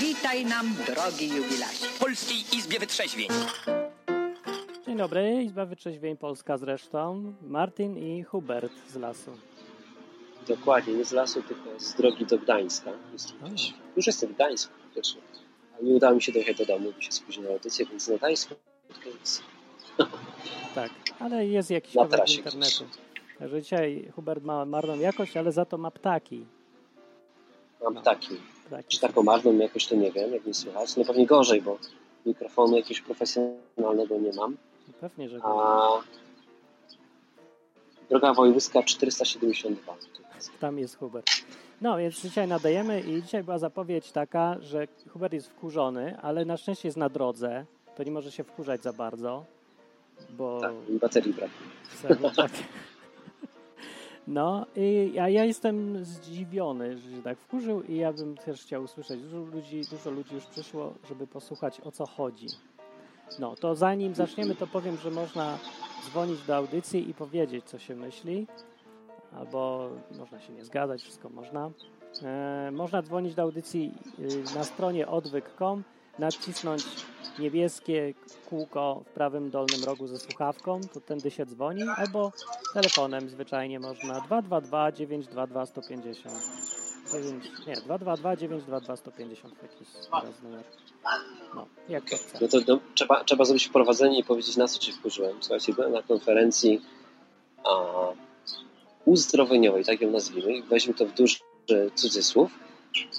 [0.00, 1.86] Witaj nam, drogi jubilacie.
[1.86, 3.28] W Polskiej Izbie Wytrzeźwień.
[4.86, 7.32] Dzień dobry, Izba Wytrzeźwień Polska zresztą.
[7.42, 9.30] Martin i Hubert z lasu.
[10.48, 12.90] Dokładnie, nie z lasu, tylko z drogi do Gdańska.
[13.96, 15.20] Już jestem w Gdańsku faktycznie.
[15.74, 18.54] Ale nie udało mi się dojechać do domu, bo się spóźniła audycja, więc na Gdańsku.
[20.74, 22.84] Tak, ale jest jakiś Na kawałek internetu.
[23.38, 26.46] Także dzisiaj Hubert ma marną jakość, ale za to ma ptaki.
[27.82, 28.02] Mam No.
[28.02, 28.36] taki.
[28.88, 30.96] Czy taką marną jakoś to nie wiem, jak mi słychać.
[30.96, 31.78] No pewnie gorzej, bo
[32.26, 34.56] mikrofonu jakiegoś profesjonalnego nie mam.
[35.00, 35.90] Pewnie, że A
[38.10, 39.96] droga wojewódzka 472.
[40.60, 41.30] tam jest Hubert.
[41.80, 46.56] No, więc dzisiaj nadajemy i dzisiaj była zapowiedź taka, że Hubert jest wkurzony, ale na
[46.56, 47.66] szczęście jest na drodze,
[47.96, 49.44] to nie może się wkurzać za bardzo,
[50.30, 50.60] bo...
[50.60, 52.30] Tak, baterii brakuje.
[52.36, 52.50] Tak.
[54.30, 59.20] No, i, ja jestem zdziwiony, że się tak wkurzył i ja bym też chciał usłyszeć.
[59.22, 62.46] Dużo ludzi, dużo ludzi już przyszło, żeby posłuchać o co chodzi.
[63.38, 65.58] No, to zanim zaczniemy, to powiem, że można
[66.06, 68.46] dzwonić do audycji i powiedzieć, co się myśli,
[69.36, 71.70] albo można się nie zgadzać, wszystko można.
[72.22, 75.82] E, można dzwonić do audycji y, na stronie odwyk.com,
[76.18, 76.84] nacisnąć
[77.38, 78.14] niebieskie
[78.50, 82.32] kółko w prawym dolnym rogu ze słuchawką, to tędy się dzwoni, albo
[82.74, 86.34] telefonem zwyczajnie można 222 922 150.
[87.12, 90.62] 9, nie, 222 922 150 taki jest teraz numer.
[91.54, 92.38] No, jak to chce.
[92.40, 95.36] No to no, trzeba, trzeba zrobić wprowadzenie i powiedzieć, na co się wkurzyłem.
[95.40, 96.80] Słuchajcie, byłem na konferencji
[97.64, 97.72] a,
[99.04, 100.62] uzdrowieniowej, tak ją nazwijmy.
[100.62, 101.38] Weźmy to w duży
[101.94, 102.50] cudzysłów,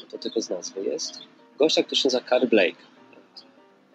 [0.02, 1.20] bo to tylko z nazwy jest.
[1.58, 2.82] Gościa, który się nazywa Carl Blake.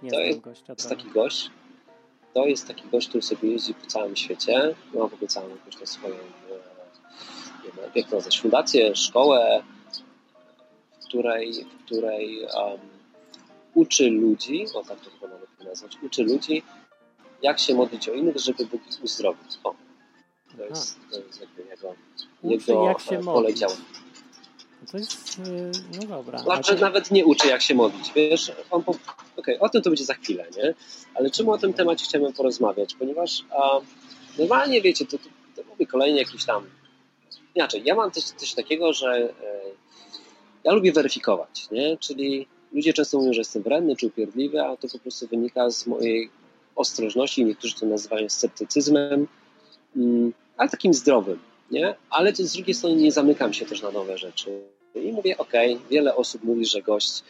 [0.03, 0.67] Nie to jest- gościa.
[0.67, 1.51] To jest taki gość,
[2.35, 4.75] to jest taki gość, który sobie jeździ po całym świecie.
[4.95, 6.15] Ma w ogóle całą jakąś tam swoją,
[7.95, 9.63] jak to nazwać, fundację, szkołę,
[10.93, 12.81] w której, w której um,
[13.75, 16.63] uczy ludzi, o tak to chyba nawet nazwać, uczy ludzi,
[17.43, 19.59] jak się modlić o innych, żeby Bóg ich uzdrowić.
[19.65, 19.75] O,
[20.57, 21.95] to jest, to jest jakby jego,
[22.43, 23.81] Uczy, jego jak e, pole działania.
[24.93, 25.71] To jest, y,
[26.01, 26.39] no dobra.
[26.39, 28.95] Znaczy, nawet nie uczy, jak się modlić, wiesz, on po...
[29.37, 30.75] Okej, o tym to będzie za chwilę, nie?
[31.15, 32.95] Ale czemu o tym temacie chciałem porozmawiać?
[32.95, 33.81] Ponieważ a,
[34.39, 35.25] normalnie, wiecie, to, to,
[35.57, 36.67] to mówię kolejny jakiś tam...
[37.55, 39.33] Inaczej, ja mam coś, coś takiego, że e,
[40.65, 41.97] ja lubię weryfikować, nie?
[41.97, 45.87] Czyli ludzie często mówią, że jestem wredny czy upierdliwy, a to po prostu wynika z
[45.87, 46.31] mojej
[46.77, 49.29] ostrożności, niektórzy to nazywają sceptycyzmem,
[49.97, 51.39] mm, ale takim zdrowym,
[51.71, 51.95] nie?
[52.11, 54.61] Ale z drugiej strony nie zamykam się też na nowe rzeczy.
[54.95, 55.53] I mówię, ok,
[55.91, 57.23] wiele osób mówi, że gość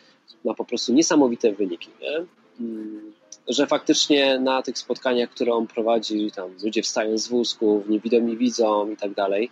[0.45, 2.27] ma po prostu niesamowite wyniki, nie?
[2.61, 3.13] Mm,
[3.49, 8.91] że faktycznie na tych spotkaniach, które on prowadzi, tam ludzie wstają z wózków, niewidomi widzą
[8.91, 9.51] i tak dalej.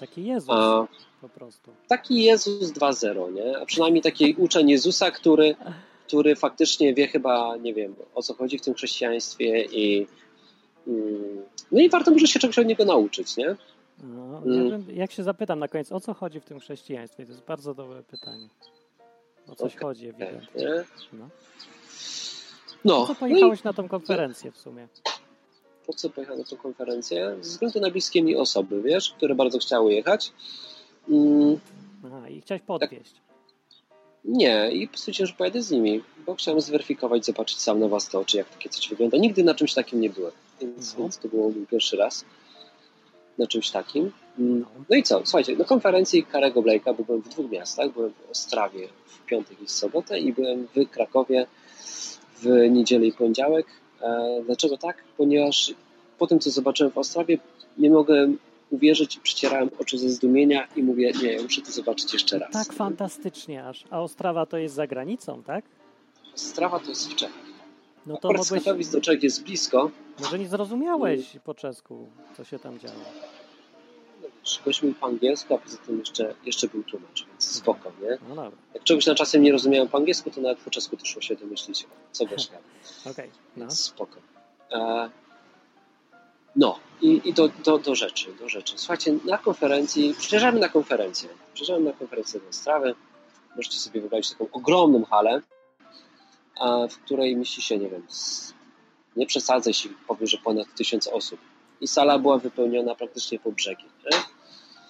[0.00, 0.86] Taki Jezus A
[1.20, 1.70] po prostu.
[1.88, 3.58] taki Jezus 2.0, nie?
[3.58, 5.54] A przynajmniej taki uczeń Jezusa, który,
[6.06, 10.06] który faktycznie wie chyba, nie wiem, o co chodzi w tym chrześcijaństwie i
[10.86, 11.42] mm,
[11.72, 13.56] no i warto może się czegoś od niego nauczyć, nie?
[14.02, 17.26] No, bym, jak się zapytam na koniec, o co chodzi w tym chrześcijaństwie?
[17.26, 18.48] To jest bardzo dobre pytanie.
[19.48, 20.62] O coś Okej, chodzi ewidentnie.
[20.64, 20.84] nie?
[21.12, 21.28] No.
[22.84, 24.88] No, Po co no pojechałeś na tą konferencję w sumie?
[25.86, 27.36] po co pojechałem na tę konferencję?
[27.40, 30.32] Ze względu na bliskie mi osoby, wiesz, które bardzo chciały jechać.
[31.08, 31.58] Mm,
[32.06, 33.14] Aha, i chciałeś podwieźć.
[34.24, 38.36] nie, i stwierdziłem, że pojadę z nimi, bo chciałem zweryfikować, zobaczyć sam na własne oczy,
[38.36, 39.18] jak takie coś wygląda.
[39.18, 41.00] Nigdy na czymś takim nie byłem, więc, No.
[41.02, 42.24] więc to był mój pierwszy raz
[43.38, 44.12] na czymś takim.
[44.38, 44.96] Mm, No.
[44.96, 45.20] I co?
[45.24, 47.92] Słuchajcie, na konferencji Karego Blake'a byłem w dwóch miastach.
[47.92, 51.46] Byłem w Ostrawie w piątek i w sobotę i byłem w Krakowie
[52.42, 53.66] w niedzielę i poniedziałek.
[54.02, 55.04] E, dlaczego tak?
[55.16, 55.74] Ponieważ
[56.18, 57.38] po tym, co zobaczyłem w Ostrawie,
[57.78, 58.38] nie mogłem
[58.70, 62.52] uwierzyć, przecierałem oczy ze zdumienia i mówię, nie, ja muszę to zobaczyć jeszcze raz.
[62.52, 63.84] Tak fantastycznie aż.
[63.90, 65.64] A Ostrawa to jest za granicą, tak?
[66.34, 67.45] Strawa to jest w Czechach.
[68.06, 69.90] No to mogłeś, Katowic do Czech jest blisko.
[70.20, 72.94] może nie zrozumiałeś po czesku, co się tam działo.
[74.22, 77.92] No, wiesz, Gość mówił po angielsku, a poza tym jeszcze, jeszcze był tłumacz, więc spoko,
[78.02, 78.18] nie?
[78.28, 81.08] No dobra, Jak czegoś na czasem nie rozumiałem po angielsku, to nawet po czesku też
[81.08, 82.64] szło się domyślić, co gość gada.
[83.10, 83.30] okej.
[83.56, 83.60] No.
[83.60, 84.16] Więc spoko.
[84.72, 85.10] E,
[86.56, 88.74] no i, i do, do, do rzeczy, do rzeczy.
[88.78, 92.94] Słuchajcie, na konferencji, przyjeżdżamy na konferencję, przyjeżdżamy na konferencję do Strawy,
[93.56, 95.42] możecie sobie wyobrazić taką ogromną halę,
[96.90, 98.06] w której mieści się, nie wiem,
[99.16, 101.40] nie przesadzę, jeśli powiem, że ponad tysiąc osób.
[101.80, 103.84] I sala była wypełniona praktycznie po brzegi.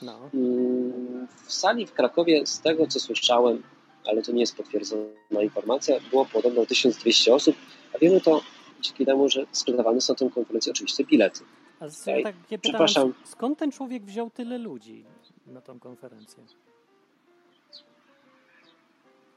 [0.02, 0.30] No.
[0.34, 3.62] Mm, W sali w Krakowie, z tego co słyszałem,
[4.04, 7.56] ale to nie jest potwierdzona informacja, było podobno 1200 osób,
[7.94, 8.40] a wiemy to
[8.80, 11.40] dzięki temu, że sprzedawane są na tę konferencję oczywiście bilety.
[11.80, 13.14] A z, tak, ja przepraszam.
[13.24, 15.04] skąd ten człowiek wziął tyle ludzi
[15.46, 16.42] na tą konferencję?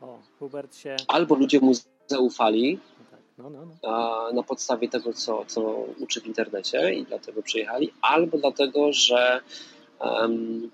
[0.01, 0.95] O, Hubert się...
[1.07, 1.71] Albo ludzie mu
[2.09, 4.31] zaufali No tak, no, no, no.
[4.33, 5.61] na podstawie tego, co, co
[5.99, 9.41] uczy w internecie i dlatego przyjechali, albo dlatego, że
[9.99, 10.71] em,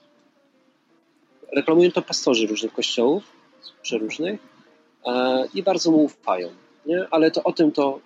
[1.56, 3.24] reklamują to pastorzy różnych kościołów,
[3.82, 4.40] przeróżnych
[5.06, 6.50] e, i bardzo mu ufają.
[6.86, 7.08] Nie?
[7.12, 8.00] Ale to o tym to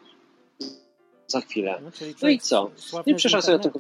[1.28, 1.80] za chwilę.
[1.84, 2.72] No, No i człowiek co?
[3.06, 3.80] I przyszedł z sobie na tą-.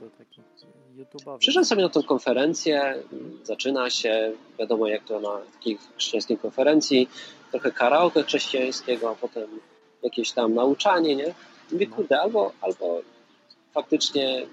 [1.40, 3.04] Przyszedłem sobie na tą konferencję,
[3.44, 7.10] zaczyna się, wiadomo jak to na takiej chrześcijańskiej konferencji,
[7.51, 9.60] trochę karaoke chrześcijańskiego, a potem
[10.04, 11.34] jakieś tam nauczanie, nie?
[11.72, 13.01] Mówię, kurde, albo, albo
[13.74, 14.46] faktycznie,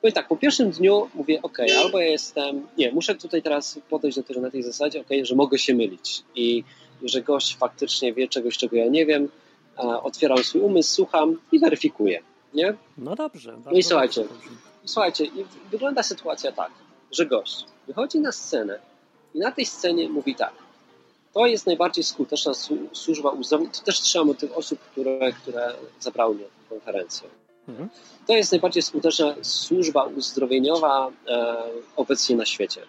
[0.00, 4.16] powiem tak, po pierwszym dniu mówię, ok, albo ja jestem, nie, muszę tutaj teraz podejść
[4.16, 6.64] do tego na tej zasadzie, ok, że mogę się mylić i
[7.02, 9.28] że gość faktycznie wie czegoś, czego ja nie wiem,
[10.02, 12.22] otwieram swój umysł, słucham i weryfikuję,
[12.54, 12.74] nie?
[12.98, 13.58] No dobrze.
[13.64, 14.48] No i słuchajcie, dobrze.
[14.84, 16.70] Słuchajcie, i wygląda sytuacja tak,
[17.12, 18.78] że gość wychodzi na scenę
[19.34, 20.52] i na tej scenie mówi tak.
[21.34, 22.52] To jest najbardziej skuteczna
[22.92, 23.70] służba uzdrowienia.
[23.70, 27.28] To też trzymam od tych osób, które, które zabrały mnie na konferencję.
[27.68, 27.88] Mhm.
[28.26, 31.56] To jest najbardziej skuteczna służba uzdrowieniowa e,
[31.96, 32.80] obecnie na świecie.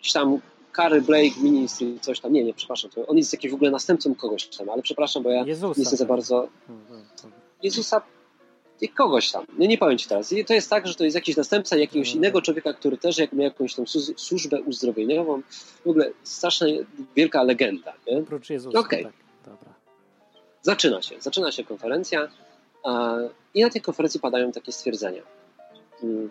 [0.00, 0.40] Gdzieś tam
[0.76, 4.46] Carey Blake, ministry, coś tam, nie, nie, przepraszam, on jest jakiś w ogóle następcą kogoś
[4.46, 5.74] tam, ale przepraszam, bo ja Jezusa.
[5.76, 6.74] nie jestem za bardzo no,
[7.22, 7.38] dobra.
[7.62, 8.02] Jezusa
[8.80, 9.44] i kogoś tam.
[9.58, 10.32] No nie powiem ci teraz.
[10.32, 12.16] I to jest tak, że to jest jakiś następca jakiegoś Mhm.
[12.18, 15.42] innego człowieka, który też jak miał jakąś tą su- służbę uzdrowieniową.
[15.84, 16.66] W ogóle straszna
[17.16, 17.92] wielka legenda.
[18.06, 18.18] Nie?
[18.18, 19.04] Oprócz Jezusa, Okej.
[19.04, 19.12] tak.
[19.44, 19.74] Dobra.
[20.62, 21.20] Zaczyna się.
[21.20, 22.28] Zaczyna się konferencja
[23.54, 25.22] i na tej konferencji padają takie stwierdzenia,
[26.02, 26.30] mm,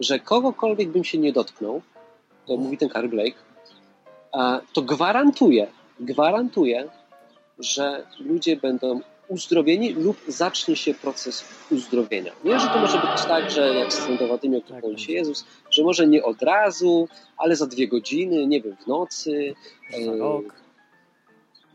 [0.00, 1.82] że kogokolwiek bym się nie dotknął,
[2.46, 3.36] to mówi ten Carl Blake,
[4.72, 5.66] to gwarantuje,
[6.00, 6.88] gwarantuje,
[7.58, 12.32] że ludzie będą uzdrowieni lub zacznie się proces uzdrowienia.
[12.44, 15.12] Nie, że to może być tak, że jak z trędowatymi, o których mówi się.
[15.12, 19.54] Jezus, że może nie od razu, ale za dwie godziny, nie wiem, w nocy.
[20.04, 20.44] Za e, rok.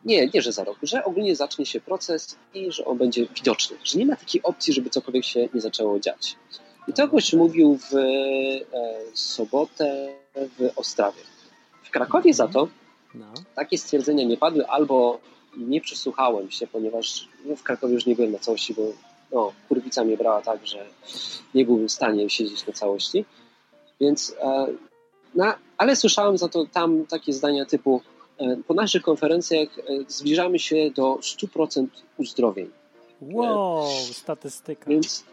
[0.06, 3.78] Nie, nie, że za rok, że ogólnie zacznie się proces i że on będzie widoczny.
[3.84, 6.36] Że nie ma takiej opcji, żeby cokolwiek się nie zaczęło dziać.
[6.88, 8.06] I to goś mówił w e,
[9.14, 11.22] sobotę w Ostrawie.
[11.84, 12.68] W Krakowie za to
[13.16, 13.34] No.
[13.56, 15.20] takie stwierdzenia nie padły, albo
[15.58, 18.82] nie przysłuchałem się, ponieważ no, w Krakowie już nie byłem na całości, bo
[19.32, 20.86] no, kurwica mnie brała tak, że
[21.54, 23.26] nie byłbym w stanie siedzieć na całości.
[24.02, 24.68] Więc, e,
[25.36, 28.02] na, ale słyszałem za to tam takie zdania typu
[28.38, 31.88] e, po naszych konferencjach e, zbliżamy się do 100%
[32.18, 32.70] uzdrowień.
[33.22, 34.90] Wow, statystyka.
[34.90, 35.24] Więc,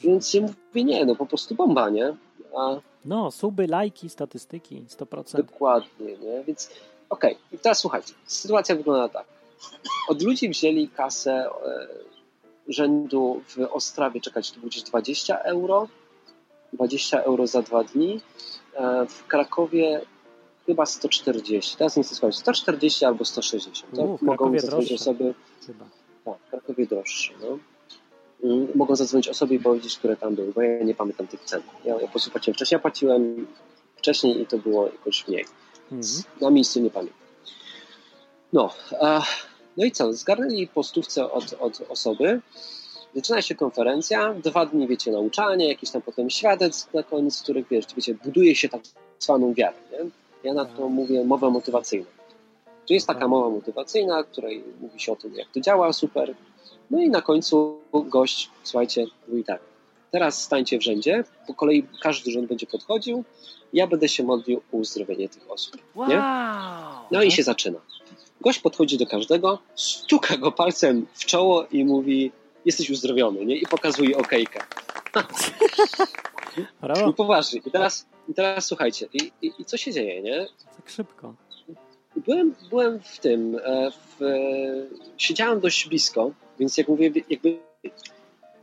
[0.00, 2.16] więc ja mówię, nie, no po prostu bomba, nie?
[2.56, 5.36] A, No, suby, lajki, statystyki, 100%.
[5.36, 6.44] Dokładnie, nie?
[6.46, 6.70] Więc
[7.10, 9.26] okej, i teraz słuchajcie, sytuacja wygląda tak.
[10.08, 11.88] Od ludzi wzięli kasę e,
[12.68, 15.88] rzędu w Ostrawie, czekać, to będzie 20 euro,
[16.72, 18.20] 20 euro za dwa dni,
[18.74, 20.00] e, w Krakowie
[20.66, 23.96] chyba 140, teraz nie chcę słuchać, 140 albo 160.
[23.96, 24.04] Tak?
[24.04, 25.34] U, w Mogą zadzwonić osoby,
[25.66, 25.84] Chyba.
[26.24, 27.58] tak, w Krakowie droższe, no.
[28.44, 31.62] Mm, Mogą zadzwonić osoby i powiedzieć, które tam były, bo ja nie pamiętam tych cen.
[31.84, 33.46] Ja, ja po prostu płaciłem wcześniej, ja płaciłem
[33.96, 35.44] wcześniej i to było jakoś mniej.
[35.92, 36.22] Mhm.
[36.40, 37.27] Na miejscu nie pamiętam.
[38.52, 39.22] No, a,
[39.76, 40.12] no i co?
[40.12, 42.40] Zgarnęli po stówce od, od osoby.
[43.14, 47.84] Zaczyna się konferencja, dwa dni, wiecie, nauczanie, jakiś tam potem świadectw na koniec, których, wiesz,
[47.96, 48.80] wiecie, buduje się tak
[49.18, 50.10] zwaną wiarę, nie?
[50.44, 52.06] Ja na to mówię mowę motywacyjną.
[52.88, 56.34] Czy jest taka mowa motywacyjna, której mówi się o tym, jak to działa, super.
[56.90, 59.60] No i na końcu gość, słuchajcie, mówi tak,
[60.10, 63.24] teraz stańcie w rzędzie, po kolei każdy rząd będzie podchodził,
[63.72, 65.76] ja będę się modlił o uzdrowienie tych osób.
[65.94, 66.08] Wow!
[66.08, 66.22] Nie?
[67.10, 67.78] No i się zaczyna.
[68.40, 72.32] Gość podchodzi do każdego, stuka go palcem w czoło i mówi
[72.64, 73.56] jesteś uzdrowiony, nie?
[73.56, 74.60] I pokazuje okejkę.
[77.10, 77.60] I poważnie.
[77.66, 80.46] I teraz, i teraz słuchajcie, i, i, i co się dzieje, nie?
[80.76, 81.34] tak szybko.
[82.16, 84.20] Byłem, byłem w tym, e, w,
[85.16, 87.58] siedziałem dość blisko, więc jak mówię, jakby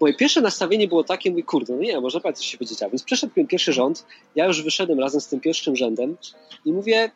[0.01, 2.91] moje pierwsze nastawienie było takie, mówię, kurde, no nie, może patrzeć, co się będzie działo.
[2.91, 4.05] Więc przeszedł pierwszy rząd,
[4.35, 6.17] ja już wyszedłem razem z tym pierwszym rzędem
[6.65, 7.11] i mówię,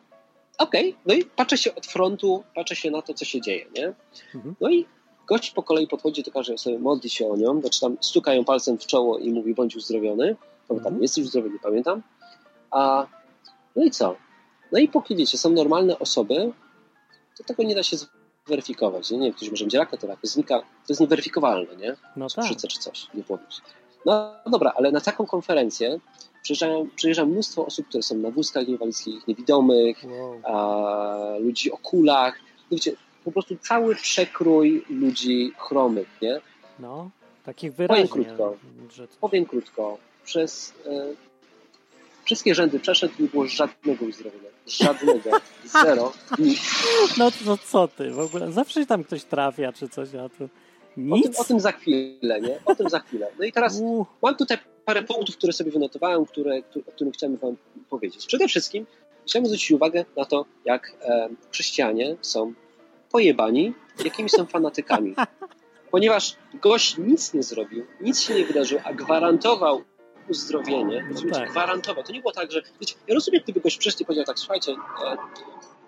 [0.60, 3.92] okej, no i patrzę się od frontu, patrzę się na to, co się dzieje, nie?
[4.34, 4.54] Mhm.
[4.60, 4.86] No i
[5.26, 8.44] gość po kolei podchodzi do każdej osoby, modli się o nią, znaczy tam stuka ją
[8.44, 10.36] palcem w czoło i mówi, bądź uzdrowiony,
[10.68, 11.02] bo tam Mhm.
[11.02, 12.02] jesteś uzdrowiony, pamiętam.
[12.70, 13.06] A,
[13.76, 14.16] no i co?
[14.72, 16.52] No i póki wiecie, są normalne osoby,
[17.38, 17.96] to tego nie da się
[18.46, 19.10] zweryfikować.
[19.10, 21.96] Nie, nie wiem, ktoś może mieć raka, to rak znika, to jest nieweryfikowalne, nie?
[22.16, 22.44] No tak.
[22.48, 23.46] Czy coś, nie powiem.
[24.06, 26.00] No dobra, ale na taką konferencję
[26.42, 30.40] przyjeżdżają, przyjeżdża mnóstwo osób, które są na wózkach inwalidzkich, niewidomych, Wow.
[30.44, 32.34] a, ludzi o kulach.
[32.70, 32.92] No wiecie,
[33.24, 36.40] po prostu cały przekrój ludzi chromych, nie?
[36.78, 37.10] No,
[37.44, 38.08] takich wyraźnie.
[38.08, 38.56] krótko.
[38.92, 39.14] Że to...
[39.20, 41.30] Powiem krótko, przez, e,
[42.24, 44.48] Wszystkie rzędy przeszedł nie było żadnego uzdrowienia.
[44.66, 45.30] Żadnego.
[45.82, 46.12] Zero.
[46.38, 46.60] Nic.
[47.18, 48.10] No to co ty?
[48.10, 50.48] W ogóle zawsze tam ktoś trafia czy coś, a tu O
[50.96, 51.24] nic.
[51.24, 52.60] tym, o tym za chwilę, nie?
[52.64, 53.30] O tym za chwilę.
[53.38, 53.82] No i teraz
[54.22, 57.56] mam tutaj parę punktów, które sobie wynotowałem, które, o których chciałem wam
[57.90, 58.26] powiedzieć.
[58.26, 58.86] Przede wszystkim
[59.26, 62.52] chciałem zwrócić uwagę na to, jak e, chrześcijanie są
[63.10, 65.14] pojebani, jakimi są fanatykami.
[65.90, 69.82] Ponieważ gość nic nie zrobił, nic się nie wydarzyło, a gwarantował
[70.28, 71.04] uzdrowienie.
[71.10, 71.40] Rozumiecie?
[71.40, 71.50] tak.
[71.50, 72.04] Gwarantował.
[72.04, 72.62] To nie było tak, że...
[72.80, 75.16] Wiecie, ja rozumiem, gdyby gość przyszedł i powiedział tak, słuchajcie, e,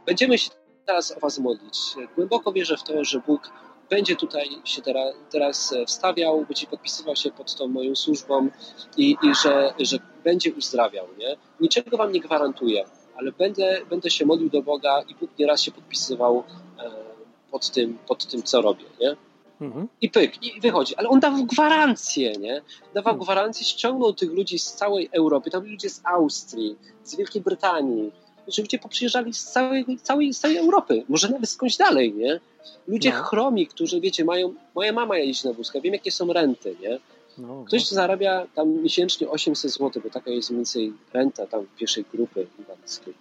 [0.06, 0.50] będziemy się
[0.86, 1.78] teraz o was modlić.
[2.16, 3.50] Głęboko wierzę w to, że Bóg
[3.92, 8.48] będzie tutaj się teraz, teraz e, wstawiał, będzie podpisywał się pod tą moją służbą
[8.96, 11.06] i, i że, że będzie uzdrawiał.
[11.18, 11.36] Nie?
[11.60, 12.84] Niczego wam nie gwarantuję,
[13.16, 16.44] ale będę, będę się modlił do Boga i Bóg nieraz się podpisywał
[16.78, 16.90] e,
[17.50, 18.84] pod tym, pod tym co robię.
[19.00, 19.16] Nie?
[19.60, 19.88] mhm.
[20.00, 20.96] I pyk, i wychodzi.
[20.96, 22.62] Ale on dawał gwarancję, nie?
[22.94, 23.24] Dawał Hmm.
[23.24, 25.50] gwarancję, ściągnął tych ludzi z całej Europy.
[25.50, 28.12] Tam byli ludzie z Austrii, z Wielkiej Brytanii.
[28.46, 31.04] Ludzie poprzyjeżdżali z całej, całej, z całej Europy.
[31.08, 32.40] Może nawet skądś dalej, nie?
[32.88, 33.22] Ludzie No.
[33.22, 34.54] chromi, którzy, wiecie, mają...
[34.74, 36.98] Moja mama jeździ na wózkach, wiem jakie są renty, nie?
[37.38, 42.04] no, Ktoś zarabia tam miesięcznie 800 zł, bo taka jest mniej więcej renta tam pierwszej
[42.12, 43.14] grupy inwalidzkiej.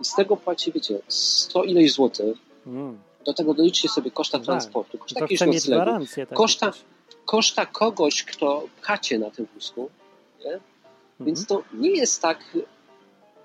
[0.00, 2.36] I z tego płaci, wiecie, 100 ileś złotych.
[2.66, 2.98] mm.
[3.24, 4.44] Do tego doliczcie sobie koszta Tak.
[4.46, 6.04] transportu, koszta jakiegoś noclegu
[6.34, 6.72] Koszta-
[7.24, 9.90] koszta kogoś, kto pchacie na tym wózku,
[10.44, 10.58] nie?
[11.20, 12.38] Więc to nie jest tak,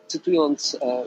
[0.10, 1.04] cytując e,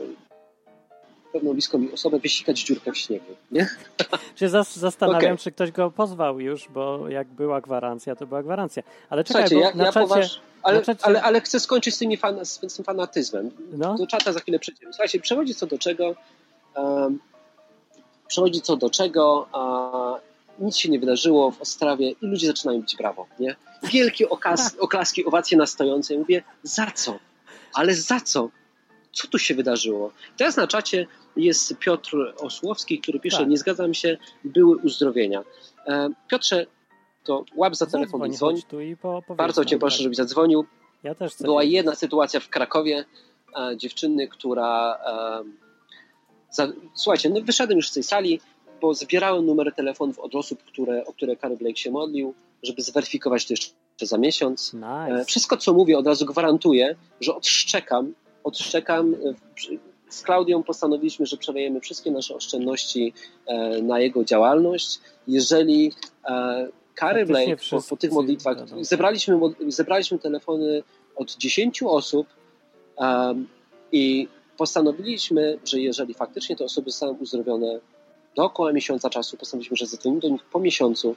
[1.33, 3.25] pewną bliską mi osobę, wysikać dziurkę w śniegu.
[3.51, 3.67] Nie?
[4.35, 5.37] Się zas- zastanawiam, Okej.
[5.37, 8.83] czy ktoś go pozwał już, bo jak była gwarancja, to była gwarancja.
[9.09, 10.07] Ale czekaj, Słuchajcie, bo ja, ja czacie...
[10.07, 10.41] poważ...
[10.63, 13.51] ale, czacie- ale, ale chcę skończyć z, tymi fan, z, tym fanatyzmem.
[13.71, 14.93] No, Do czata za chwilę przejdziemy.
[14.93, 16.15] Słuchajcie, przechodzi co do czego,
[16.75, 17.19] um,
[18.27, 20.19] przechodzi co do czego, a
[20.59, 23.55] nic się nie wydarzyło w Ostrawie i ludzie zaczynają bić brawo, nie?
[23.83, 26.13] Wielkie okas, oklaski, owacje na stojące.
[26.13, 27.19] Ja mówię, za co?
[27.73, 28.49] Ale za co?
[29.13, 30.11] Co tu się wydarzyło?
[30.37, 33.47] Teraz na czacie jest Piotr Osłowski, który pisze, Tak.
[33.47, 35.43] nie zgadzam się, były uzdrowienia.
[35.87, 36.65] E, Piotrze,
[37.23, 38.61] to łap za telefon i dzwoń.
[38.69, 40.03] tu i po, Bardzo cię proszę, tak.
[40.03, 40.65] żebyś zadzwonił.
[41.03, 43.05] Ja też Była jedna sytuacja w Krakowie
[43.57, 44.95] e, dziewczyny, która.
[45.05, 45.43] E,
[46.51, 48.39] za, słuchajcie, no wyszedłem już z tej sali,
[48.81, 53.45] bo zbierałem numery telefonów od osób, które, o które Kary Blake się modlił, żeby zweryfikować
[53.45, 54.73] to jeszcze za miesiąc.
[54.73, 55.25] E, Nice.
[55.25, 58.13] wszystko, co mówię, od razu gwarantuję, że odszczekam.
[58.43, 59.15] Odszczekam.
[60.09, 63.13] Z Klaudią postanowiliśmy, że przelejemy wszystkie nasze oszczędności
[63.45, 64.99] e, na jego działalność.
[65.27, 65.91] Jeżeli
[66.25, 70.83] e, Kary Blake po, po tych modlitwach zebraliśmy, zebraliśmy telefony
[71.15, 72.27] od 10 osób
[72.97, 73.47] em,
[73.91, 77.79] i postanowiliśmy, że jeżeli faktycznie te osoby zostaną uzdrowione
[78.35, 81.15] dookoła miesiąca czasu, postanowiliśmy, że zadzwonimy do nich po miesiącu,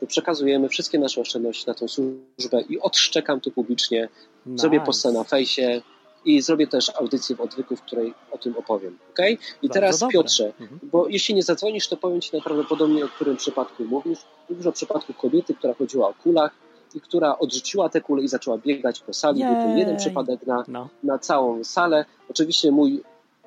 [0.00, 4.08] to przekazujemy wszystkie nasze oszczędności na tą służbę i odszczekam to publicznie,
[4.54, 4.86] zrobię Nice.
[4.86, 5.82] postę na fejsie
[6.24, 8.98] i zrobię też audycję w odwyku, w której o tym opowiem.
[9.12, 9.30] Okay?
[9.30, 10.12] I Bardzo teraz dobre.
[10.12, 10.80] Piotrze, Mhm.
[10.82, 14.18] bo jeśli nie zadzwonisz, to powiem Ci najprawdopodobniej, o którym przypadku mówisz.
[14.50, 16.52] Mówisz o przypadku kobiety, która chodziła o kulach
[16.94, 19.44] i która odrzuciła te kule i zaczęła biegać po sali.
[19.44, 19.78] Był to Jej.
[19.78, 22.04] jeden przypadek na, No, na całą salę.
[22.30, 23.02] Oczywiście mój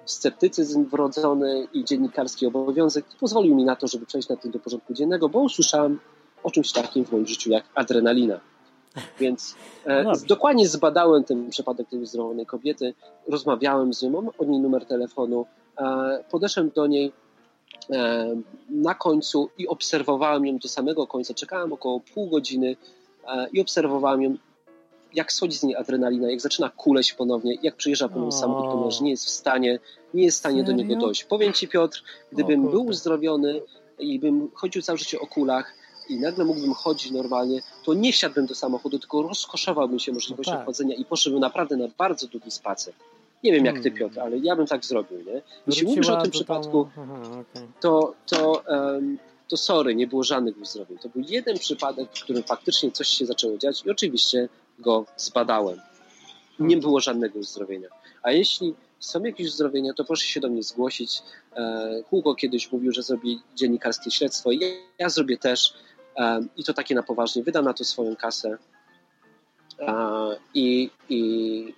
[0.05, 4.93] sceptycyzm wrodzony i dziennikarski obowiązek pozwolił mi na to, żeby przejść na tym do porządku
[4.93, 5.99] dziennego, bo usłyszałem
[6.43, 8.39] o czymś takim w moim życiu jak adrenalina.
[9.19, 12.93] Więc e, No dokładnie zbadałem ten przypadek tej uzdrowionej kobiety,
[13.27, 15.45] rozmawiałem z nią, mam od niej numer telefonu,
[15.79, 17.11] e, podeszłem do niej
[17.89, 18.35] e,
[18.69, 21.33] na końcu i obserwowałem ją do samego końca.
[21.33, 22.75] Czekałem około pół godziny
[23.27, 24.35] e, i obserwowałem ją,
[25.13, 28.31] jak schodzi z niej adrenalina, jak zaczyna kuleć ponownie, jak przyjeżdża po nią O.
[28.31, 29.79] samochód, ponieważ nie jest w stanie,
[30.13, 31.05] nie jest w stanie do niego Serio?
[31.05, 31.23] dojść.
[31.23, 32.71] Powiem Ci Piotr, O gdybym kurde.
[32.77, 33.61] był uzdrowiony
[33.99, 35.73] i bym chodził całe życie o kulach
[36.09, 40.57] i nagle mógłbym chodzić normalnie, to nie wsiadłbym do samochodu, tylko rozkoszowałbym się możliwością No
[40.57, 40.65] tak.
[40.65, 42.93] chodzenia i poszedłbym naprawdę na bardzo długi spacer.
[43.43, 43.99] Nie wiem jak Ty Hmm.
[43.99, 45.41] Piotr, ale ja bym tak zrobił, nie?
[45.67, 46.87] Jeśli Wróciła mówisz o tym przypadku.
[46.97, 47.67] Aha, okej.
[47.81, 48.63] to, to,
[48.95, 50.97] em, to sorry, nie było żadnych uzdrowień.
[50.97, 54.49] To był jeden przypadek, w którym faktycznie coś się zaczęło dziać i oczywiście
[54.79, 55.75] go zbadałem.
[56.59, 56.79] Nie Hmm.
[56.79, 57.87] było żadnego uzdrowienia.
[58.23, 61.21] A jeśli są jakieś uzdrowienia, to proszę się do mnie zgłosić.
[61.55, 64.51] E, Hugo kiedyś mówił, że zrobi dziennikarskie śledztwo.
[64.51, 64.67] Ja,
[64.99, 65.73] ja zrobię też
[66.57, 67.43] i to takie na poważnie.
[67.43, 68.57] Wydam na to swoją kasę
[69.79, 69.95] E,
[70.53, 71.73] i, i,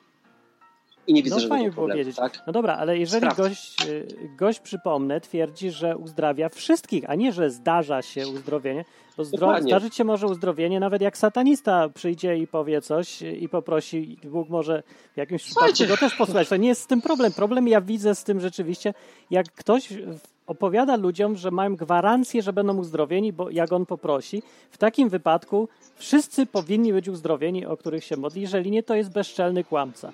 [1.08, 2.14] i nie widzę No, żadnego problemu.
[2.14, 2.44] Tak?
[2.48, 3.38] No dobra, ale jeżeli Sprawdź.
[3.38, 8.86] gość, y, gość, przypomnę, twierdzi, że uzdrawia wszystkich, a nie, że zdarza się uzdrowienie,
[9.18, 13.50] bo zdro- zdarzyć się może uzdrowienie, nawet jak satanista przyjdzie i powie coś y, i
[13.50, 15.88] poprosi, Bóg może w jakimś przypadku Słuchajcie.
[15.88, 16.50] go też posłuchać.
[16.50, 17.34] To nie jest z tym problem.
[17.34, 18.94] Problem ja widzę z tym rzeczywiście,
[19.30, 24.44] jak ktoś w- opowiada ludziom, że mają gwarancję, że będą uzdrowieni, bo jak on poprosi,
[24.72, 28.42] w takim wypadku wszyscy powinni być uzdrowieni, o których się modli.
[28.42, 30.12] Jeżeli nie, to jest bezczelny kłamca.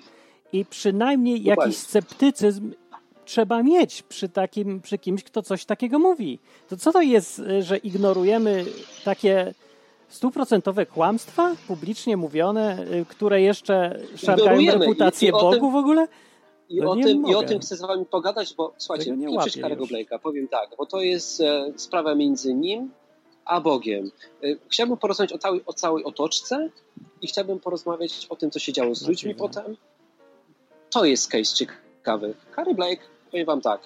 [0.52, 1.62] I przynajmniej Dokładnie.
[1.62, 2.72] jakiś sceptycyzm
[3.24, 6.38] trzeba mieć przy takim, przy kimś, kto coś takiego mówi.
[6.68, 8.64] To co to jest, y, że ignorujemy
[9.04, 9.54] takie
[10.08, 16.08] stuprocentowe kłamstwa publicznie mówione, y, które jeszcze szargają reputację Bogu tym- w ogóle?
[16.68, 19.60] I, No o tym, I o tym chcę z wami pogadać, bo słuchajcie, nie łapię
[19.60, 19.84] Karego.
[19.84, 22.90] Blake'a, powiem tak, bo to jest e, sprawa między nim
[23.44, 24.10] a Bogiem.
[24.42, 26.68] E, chciałbym porozmawiać o całej, o całej otoczce
[27.22, 29.48] i chciałbym porozmawiać o tym, co się działo z No ludźmi dziwne.
[29.48, 29.76] potem.
[30.90, 32.34] To jest case ciekawy.
[32.50, 33.80] Harry Blake, powiem wam tak,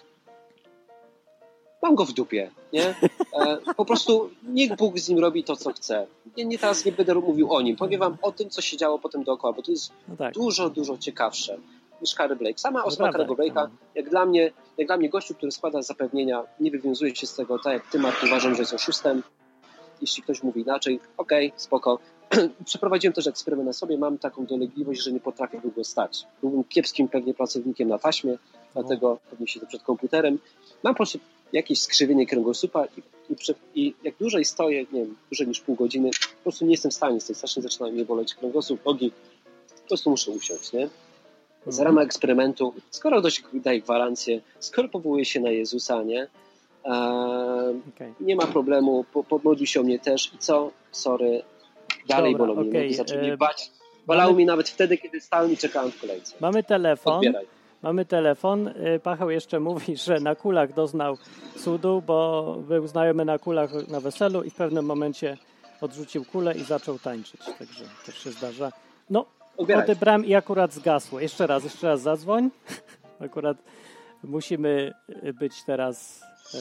[1.83, 2.95] mam go w dupie, nie?
[3.41, 6.07] E, po prostu niech Bóg z nim robi to, co chce.
[6.37, 8.99] Nie, nie teraz nie będę mówił o nim, powiem wam o tym, co się działo
[8.99, 10.35] potem dookoła, bo to jest No tak.
[10.35, 11.59] dużo, dużo ciekawsze
[12.01, 12.59] niż Harry Blake.
[12.59, 13.77] Sama osoba prawda, Harry'ego Blake'a, no.
[13.95, 17.59] jak dla mnie, jak dla mnie gościu, który składa zapewnienia, nie wywiązuje się z tego,
[17.59, 19.23] tak jak ty, Mark, uważam, że jest oszustem.
[20.01, 21.99] Jeśli ktoś mówi inaczej, okej, spoko.
[22.65, 26.27] Przeprowadziłem też eksperyment na sobie, mam taką dolegliwość, że nie potrafię długo stać.
[26.41, 28.39] Byłbym kiepskim pewnie pracownikiem na taśmie,
[28.73, 30.39] dlatego pewnie siedzę przed komputerem.
[30.83, 31.19] Mam po prostu
[31.53, 33.03] jakieś skrzywienie kręgosłupa i,
[33.33, 33.37] i,
[33.75, 36.95] i jak dłużej stoję, nie wiem, dłużej niż pół godziny, po prostu nie jestem w
[36.95, 37.37] stanie stać.
[37.37, 39.13] Strasznie zaczyna mnie boleć kręgosłup, nogi.
[39.83, 40.89] Po prostu muszę usiąść, nie?
[41.67, 46.27] Z ramach eksperymentu, skoro dość daje gwarancję, skoro powołuje się na Jezusa, nie?
[46.85, 48.15] Eee, Okej.
[48.21, 50.71] nie ma problemu, po, podmodlił się o mnie też i co?
[50.93, 51.43] Sorry,
[52.09, 53.71] dalej Dobra, bolą mnie okej, nogi, zaczęły e, mnie bać.
[54.07, 56.37] Bolało mamy- mi nawet wtedy, kiedy stałem i czekałem w kolejce.
[56.41, 57.15] Mamy telefon.
[57.15, 57.47] Odbieraj.
[57.83, 58.69] Mamy telefon.
[58.69, 61.17] Y, Pacheł jeszcze mówi, że na kulach doznał
[61.57, 65.37] cudu, bo był znajomy na kulach na weselu i w pewnym momencie
[65.81, 67.41] odrzucił kulę i zaczął tańczyć.
[67.59, 68.73] Także też się zdarza.
[69.11, 69.25] No,
[69.61, 69.85] Odbieraj.
[69.85, 71.21] odebrałem i akurat zgasło.
[71.21, 72.51] Jeszcze raz, jeszcze raz zadzwoń.
[73.21, 73.57] Akurat
[74.25, 74.93] musimy
[75.25, 76.23] y, być teraz.
[76.55, 76.59] y,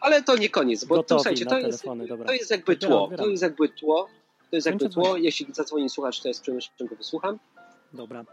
[0.00, 3.04] Ale to nie koniec, bo to, słuchajcie, to jest, telefony, to jest jakby tło.
[3.04, 3.24] odbieram.
[3.24, 4.08] To jest jakby tło.
[4.50, 5.16] To jest jakby tło.
[5.16, 7.38] Jeśli zadzwoni słuchacz, to jest przyjemnością go wysłucham.
[7.92, 8.24] Dobra.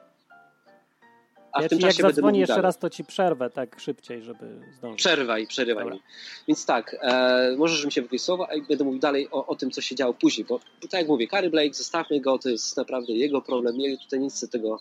[1.57, 2.63] A Ja w tym ci, jak czasie będę jeszcze dalej.
[2.63, 4.99] raz, to ci przerwę tak szybciej, żeby zdążyć.
[4.99, 5.95] Przerwaj, przerywaj Dobra.
[5.95, 6.01] mi.
[6.47, 9.55] Więc tak, e, możesz mi się wypowiedzieć słowa, a ja będę mówił dalej o, o
[9.55, 12.77] tym, co się działo później, bo tak jak mówię, Carey Blake, zostawmy go, to jest
[12.77, 14.79] naprawdę jego problem, nie, tutaj nie chcę tego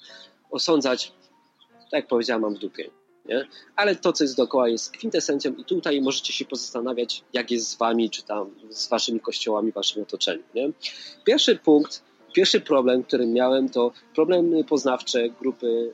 [0.51, 1.12] osądzać,
[1.72, 2.90] tak jak powiedziałem, mam w dupie.
[3.29, 3.46] Nie?
[3.77, 7.77] Ale to, co jest dookoła, jest kwintesencją i tutaj możecie się pozastanawiać, jak jest z
[7.77, 10.42] wami, czy tam z waszymi kościołami, waszym otoczeniem.
[10.55, 10.70] Nie?
[11.24, 15.92] Pierwszy punkt, pierwszy problem, który miałem, to problemy poznawcze grupy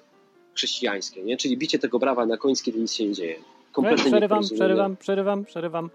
[0.54, 1.36] chrześcijańskiej, nie?
[1.36, 3.36] czyli bicie tego brawa na końskie, kiedy nic się nie dzieje.
[3.72, 5.90] Kompletnie przerywam, przerywam, przerywam, przerywam.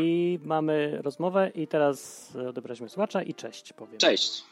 [0.00, 3.98] I mamy rozmowę i teraz odebraliśmy słuchacza i cześć powiem.
[3.98, 4.44] Cześć.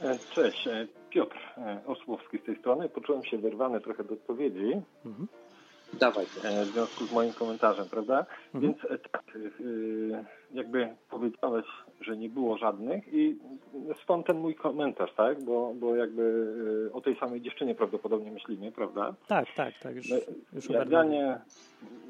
[0.00, 2.88] E, Cześć, e, Piotr e, Osłowski z tej strony.
[2.88, 4.72] Poczułem się wyrwany trochę do odpowiedzi
[5.04, 5.28] Mhm.
[5.92, 6.26] Dawaj.
[6.44, 8.26] e, w związku z moim komentarzem, prawda?
[8.54, 8.62] Mhm.
[8.62, 11.66] Więc e, tak, e, jakby powiedziałeś,
[12.00, 13.38] że nie było żadnych i
[14.02, 15.44] stąd ten mój komentarz, tak?
[15.44, 19.14] Bo, bo jakby o tej samej dziewczynie prawdopodobnie myślimy, prawda?
[19.28, 19.96] Tak, tak, tak.
[19.96, 20.16] Już, No,
[20.52, 21.38] już Ja, nie,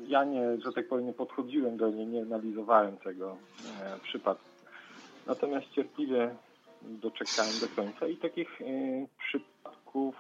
[0.07, 3.37] ja nie, że tak powiem, nie podchodziłem do niej, nie analizowałem tego
[3.83, 4.45] e, przypadku.
[5.27, 6.35] Natomiast cierpliwie
[6.83, 8.65] doczekałem do końca i takich e,
[9.19, 10.15] przypadków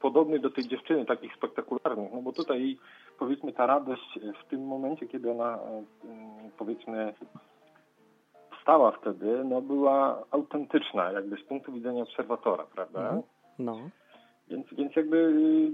[0.00, 2.78] podobnych do tej dziewczyny, takich spektakularnych, no bo tutaj
[3.18, 7.14] powiedzmy ta radość w tym momencie, kiedy ona e, m, powiedzmy
[8.62, 13.00] stała wtedy, no była autentyczna, jakby z punktu widzenia obserwatora, prawda?
[13.00, 13.22] Mhm.
[13.58, 13.76] No,
[14.48, 15.72] Więc, więc jakby y,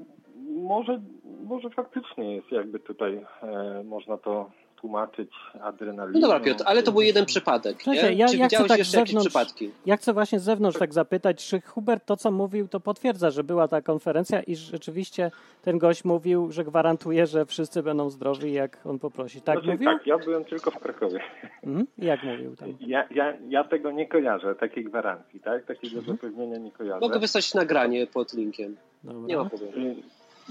[0.62, 1.00] może,
[1.44, 4.50] może faktycznie jest jakby tutaj e, można to
[4.88, 5.31] tłumaczyć
[5.62, 6.20] adrenaliną.
[6.20, 7.87] No dobra, Piotr, ale to był jeden przypadek.
[7.87, 7.94] Nie?
[7.94, 9.70] ja- Czy ja chcę widziałeś tak jeszcze jakieś zewnątrz- przypadki?
[9.87, 13.44] Ja chcę właśnie z zewnątrz tak zapytać, czy Hubert to, co mówił, to potwierdza, że
[13.44, 15.31] była ta konferencja i rzeczywiście
[15.62, 19.40] ten gość mówił, że gwarantuje, że wszyscy będą zdrowi, jak on poprosi.
[19.40, 19.88] Tak Znaczy, mówił?
[19.88, 21.20] Tak, ja byłem tylko w Krakowie.
[21.62, 21.87] Mhm.
[21.99, 22.68] Jak mówił tam?
[22.81, 25.64] Ja, ja, ja tego nie kojarzę, takiej gwarancji, tak?
[25.64, 26.16] Takiego Mhm.
[26.16, 27.01] zapewnienia nie kojarzę.
[27.01, 28.77] Mogę wysłać nagranie pod linkiem.
[29.05, 29.59] Nie ma Dobra.
[29.59, 29.94] problemu.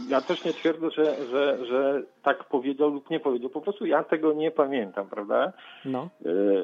[0.10, 3.50] Ja też nie twierdzę, że, że, że tak powiedział lub nie powiedział.
[3.50, 5.54] Po prostu ja tego nie pamiętam, prawda?
[5.86, 6.64] No, Y,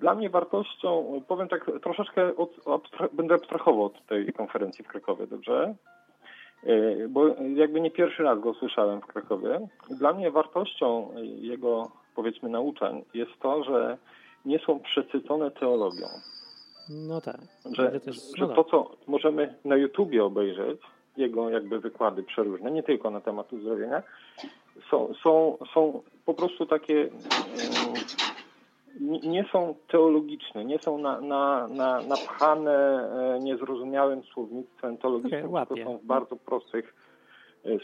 [0.00, 5.26] Dla mnie wartością, powiem tak, troszeczkę od, abstra- będę abstrahował od tej konferencji w Krakowie,
[5.26, 5.74] dobrze?
[6.66, 9.68] Y, Bo jakby nie pierwszy raz go słyszałem w Krakowie.
[9.90, 11.08] Dla mnie wartością
[11.40, 13.98] jego, powiedzmy, nauczań jest to, że
[14.44, 16.06] nie są przesycone teologią.
[16.90, 17.38] no tak.
[17.72, 18.00] Że,
[18.36, 20.80] że no to, co możemy na YouTubie obejrzeć,
[21.16, 24.02] jego jakby wykłady przeróżne, nie tylko na temat uzdrowienia,
[24.90, 27.00] są, są, są po prostu takie,
[29.00, 32.74] mm, nie- są teologiczne, nie są na, na, na, napchane
[33.34, 37.03] e, niezrozumiałym słownictwem teologicznym, Okej, tylko są w bardzo prostych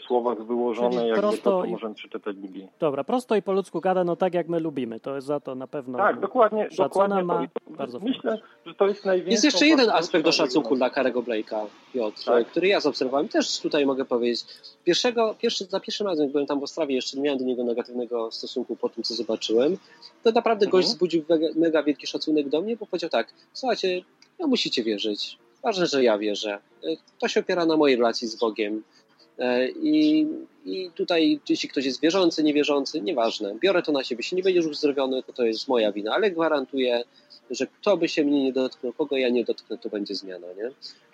[0.07, 2.67] słowach wyłożone, Czyli jakby prosto to, co i- możemy przeczytać w Biblii.
[2.79, 4.99] Dobra, prosto i po ludzku gada, no tak jak my lubimy.
[4.99, 5.97] To jest za to na pewno.
[5.97, 6.69] Tak, dokładnie.
[6.77, 7.71] Dokładnie ma to.
[7.71, 9.31] Bardzo Myślę, że to jest najwięcej.
[9.31, 12.47] Jest jeszcze jeden aspekt do szacunku dla Karego Blake'a, Piotr, Tak.
[12.47, 13.27] który ja zaobserwowałem.
[13.29, 14.45] Też tutaj mogę powiedzieć.
[14.83, 17.63] Pierwszego, pierwszy, za pierwszym razem, jak byłem tam w Ostrawie, jeszcze nie miałem do niego
[17.63, 19.77] negatywnego stosunku po tym, co zobaczyłem.
[20.23, 20.71] To naprawdę Mhm.
[20.71, 24.01] gość wzbudził mega, mega wielki szacunek do mnie, bo powiedział tak, słuchajcie,
[24.39, 25.37] no musicie wierzyć.
[25.63, 26.59] Ważne, że ja wierzę.
[26.83, 26.87] E,
[27.19, 28.83] To się opiera na mojej relacji z Bogiem.
[29.41, 30.27] E, I,
[30.65, 33.55] I tutaj, jeśli ktoś jest wierzący, niewierzący, nieważne.
[33.59, 34.19] Biorę to na siebie.
[34.19, 37.03] Jeśli nie będziesz uzdrowiony, to to jest moja wina, ale gwarantuję,
[37.49, 40.63] że kto by się mnie nie dotknął, kogo ja nie dotknę, to będzie zmiana, nie?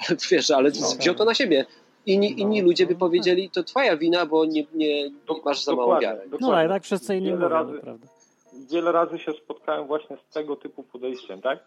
[0.08, 1.66] Ale wiesz, ale No, wziął to na siebie.
[2.06, 5.12] Inni, No, inni ludzie by no, powiedzieli, to twoja wina, bo nie, nie, nie
[5.46, 6.22] masz za małą Dokładnie, wiarę.
[6.40, 8.08] No ale tak wszyscy inni Wiele mówią, razy- naprawdę.
[8.72, 11.60] Wiele razy się spotkałem właśnie z tego typu podejściem, tak?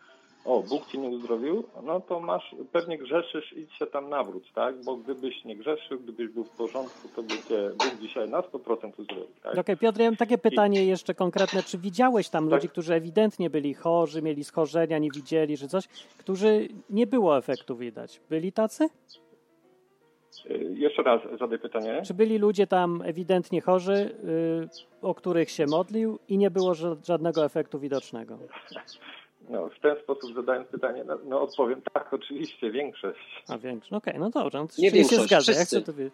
[0.44, 4.85] O, Bóg cię nie uzdrowił, no to masz, pewnie grzeszysz, idź się tam nawróć, tak?
[4.85, 8.90] Bo gdybyś nie grzeszył, gdybyś był w porządku, to by cię Bóg dzisiaj na 100%
[8.98, 9.59] uzdrowił, tak?
[9.59, 11.62] Okej, Piotr, ja mam takie pytanie jeszcze konkretne.
[11.62, 12.53] Czy widziałeś tam Tak.
[12.55, 15.87] ludzi, którzy ewidentnie byli chorzy, mieli schorzenia, nie widzieli, czy coś,
[16.18, 18.20] którzy nie było efektu widać?
[18.31, 18.88] Byli tacy?
[20.50, 22.03] Y, Jeszcze raz zadaj pytanie.
[22.07, 23.92] Czy byli ludzie tam ewidentnie chorzy,
[25.03, 28.38] y, o których się modlił i nie było ża- żadnego efektu widocznego?
[29.51, 33.45] No, w ten sposób zadając pytanie, no, no odpowiem tak, oczywiście, większość.
[33.49, 33.93] A większość.
[33.93, 34.59] Okej, no dobrze.
[34.59, 35.35] No, Nie czyli się zgadza.
[35.35, 35.65] Ja wszyscy.
[35.65, 36.11] chcę, to wie...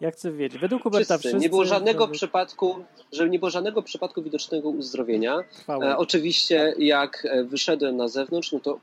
[0.00, 0.60] ja chcę wiedzieć.
[0.60, 1.28] Według Huberta Wszyscy.
[1.28, 1.38] wszyscy...
[1.38, 5.44] Nie było żadnego żeby przypadku, że nie było żadnego przypadku widocznego uzdrowienia.
[5.68, 8.78] E, oczywiście, jak e, wyszedłem na zewnątrz, no to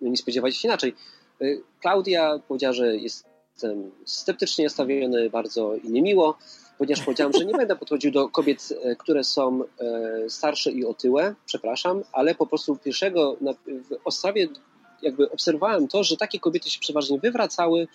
[0.00, 0.94] nie spodziewajcie się inaczej.
[1.40, 1.44] E,
[1.80, 6.38] Klaudia powiedziała, że jestem sceptycznie nastawiony bardzo i niemiło,
[6.78, 11.34] ponieważ powiedziałem, że nie będę podchodził do kobiet, e, które są e, starsze i otyłe,
[11.46, 13.36] przepraszam, ale po prostu pierwszego
[13.68, 14.48] w Ostrawie
[15.02, 17.88] jakby obserwowałem to, że takie kobiety się przeważnie wywracały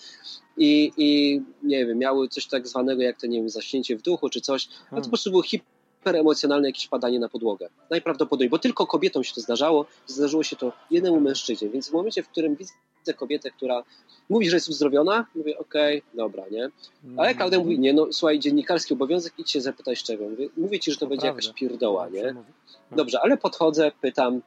[0.58, 4.30] i, i nie wiem, miały coś tak zwanego jak to, nie wiem, zaśnięcie w duchu
[4.30, 7.70] czy coś, a to po prostu było hiperemocjonalne jakieś padanie na podłogę.
[7.90, 12.24] Najprawdopodobniej, bo tylko kobietom się to zdarzało, zdarzyło się to jednemu mężczyźnie, więc w momencie,
[12.24, 12.74] w którym widzę
[13.18, 13.84] kobietę, która
[14.30, 16.70] mówi, że jest uzdrowiona, mówię, okej, dobra, nie?
[17.18, 20.30] Ale Klaudia mówi, nie, no słuchaj, dziennikarski obowiązek, idź się zapytaj z czego.
[20.30, 21.42] Mówię, mówię ci, że to, To będzie prawda.
[21.42, 22.34] jakaś pierdoła, nie?
[22.34, 22.52] mówi.
[22.92, 24.42] Dobrze, ale podchodzę, pytam,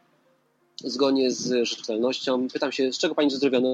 [0.84, 3.68] zgodnie z rzetelnością, pytam się, z czego pani uzdrowiona?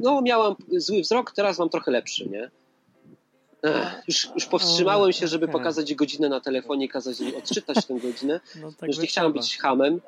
[0.00, 2.50] No, miałam zły wzrok, teraz mam trochę lepszy, nie?
[3.62, 8.40] Ech, już, już powstrzymałem się, żeby pokazać godzinę na telefonie, kazać jej odczytać tę godzinę.
[8.60, 10.00] No, tak Już nie chciałem być hamem.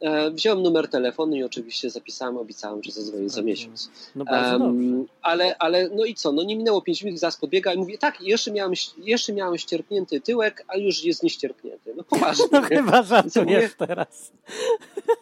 [0.00, 3.90] E, wziąłem numer telefonu i oczywiście zapisałem, obiecałem, że zadzwonię za miesiąc.
[4.14, 4.24] No.
[4.24, 6.32] Em, ale, ale no i co?
[6.32, 10.20] No nie minęło 5 minut, zaraz podbiega i mówię, tak, jeszcze miałem, jeszcze miałem ścierpnięty
[10.20, 11.94] tyłek, a już jest nieścierpnięty.
[11.96, 12.44] No poważnie.
[12.52, 14.32] No chyba żartujesz teraz.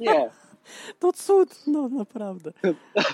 [0.00, 0.30] Nie.
[1.00, 2.52] To cud, no naprawdę.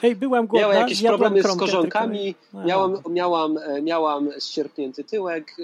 [0.00, 2.34] Hej, byłam głodna, Miałem jakieś problemy z korzonkami,
[2.66, 5.56] miałam, miałam, e, miałam ścierpnięty tyłek,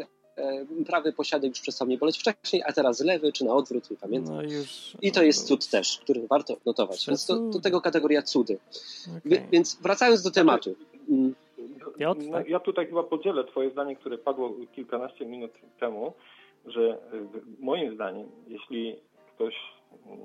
[0.87, 4.35] prawy posiadek już przestał mnie boleć wcześniej, a teraz lewy, czy na odwrót, nie pamiętam.
[4.35, 4.97] No już.
[5.03, 7.07] I to jest cud też, który warto notować.
[7.07, 8.59] Więc to, to tego kategoria cudy.
[9.19, 9.43] Okej.
[9.53, 10.75] Więc wracając do tematu.
[11.11, 11.35] Mm,
[11.99, 12.49] Piotr, No, tak?
[12.49, 16.13] ja tutaj chyba podzielę Twoje zdanie, które padło kilkanaście minut temu,
[16.67, 16.97] że y,
[17.61, 18.97] moim zdaniem, jeśli
[19.35, 19.55] ktoś,
[20.07, 20.19] mm,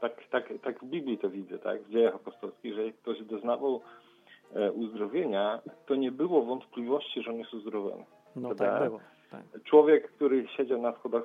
[0.00, 3.80] tak, tak, tak w Biblii to widzę, tak, w dziejach apostolskich, że jak ktoś doznawał
[4.54, 8.04] e, uzdrowienia, to nie było wątpliwości, że on jest uzdrowiony.
[8.36, 8.78] No Prawda?
[8.78, 9.00] tak było.
[9.32, 9.62] Tak.
[9.64, 11.22] Człowiek, który siedział na schodach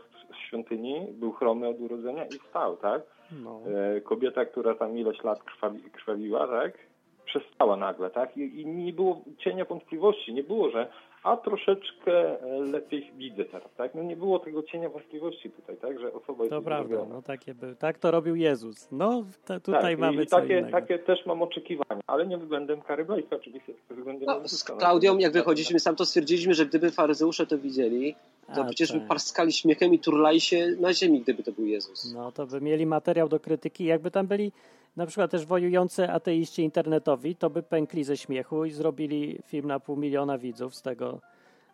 [0.48, 3.02] świątyni, był chromy od urodzenia i stał, tak?
[3.44, 3.62] No.
[3.96, 6.78] E, kobieta, która tam ileś lat krwawi, krwawiła, tak?
[7.26, 8.38] Przestała nagle, tak?
[8.38, 10.88] I, I nie było cienia wątpliwości, nie było, że
[11.28, 13.96] a troszeczkę e, lepiej widzę teraz, tak?
[13.96, 16.00] No nie było tego cienia wątpliwości tutaj, tak?
[16.00, 18.88] Że osoba jest To prawda, no takie by, tak to robił Jezus.
[18.92, 20.72] No te, tutaj tak, mamy i co takie, innego.
[20.72, 24.56] takie też mam oczekiwania, ale nie względem Kary Blake, oczywiście, względem No, Jezusa.
[24.58, 28.16] z Klaudią, jak Natomiast- wychodziliśmy, sam to stwierdziliśmy, że gdyby faryzeusze to widzieli,
[28.56, 29.08] to A, przecież by tak.
[29.08, 32.14] parskali śmiechem i turlali się na ziemi, gdyby to był Jezus.
[32.14, 33.86] No to by mieli materiał do krytyki.
[33.86, 34.52] Jakby tam byli
[34.98, 39.80] na przykład też wojujący ateiści internetowi, to by pękli ze śmiechu i zrobili film na
[39.80, 41.20] pół miliona widzów z tego.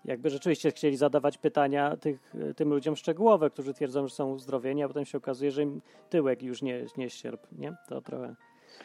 [0.06, 4.88] Jakby rzeczywiście chcieli zadawać pytania tych, tym ludziom szczegółowe, którzy twierdzą, że są uzdrowieni, a
[4.88, 7.76] potem się okazuje, że im tyłek już nie, nie ścierp, nie?
[7.88, 8.36] To trochę...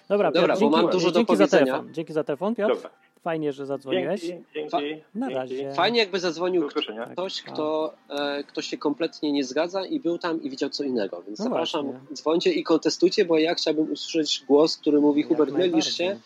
[0.09, 1.65] Dobra, Dobra, Piotr, bo mam dzięki, dużo do dzięki za powiedzenia.
[1.65, 1.95] telefon.
[1.95, 2.75] Dzięki za telefon, Piotr.
[2.75, 2.91] Dobra.
[3.29, 4.21] Fajnie, że zadzwoniłeś.
[4.21, 4.71] Dzięki, dzięki.
[4.71, 4.79] Fa-
[5.15, 5.35] Na dzięki.
[5.35, 5.73] razie.
[5.73, 7.53] Fajnie jakby zadzwonił ktoś, Tak.
[7.55, 11.23] kto, e, kto się kompletnie nie zgadza i był tam i widział co innego.
[11.27, 12.17] Więc No zapraszam, właśnie.
[12.17, 16.19] dzwońcie i kontestujcie, bo ja chciałbym usłyszeć głos, który mówi Jak Hubert, mylisz się,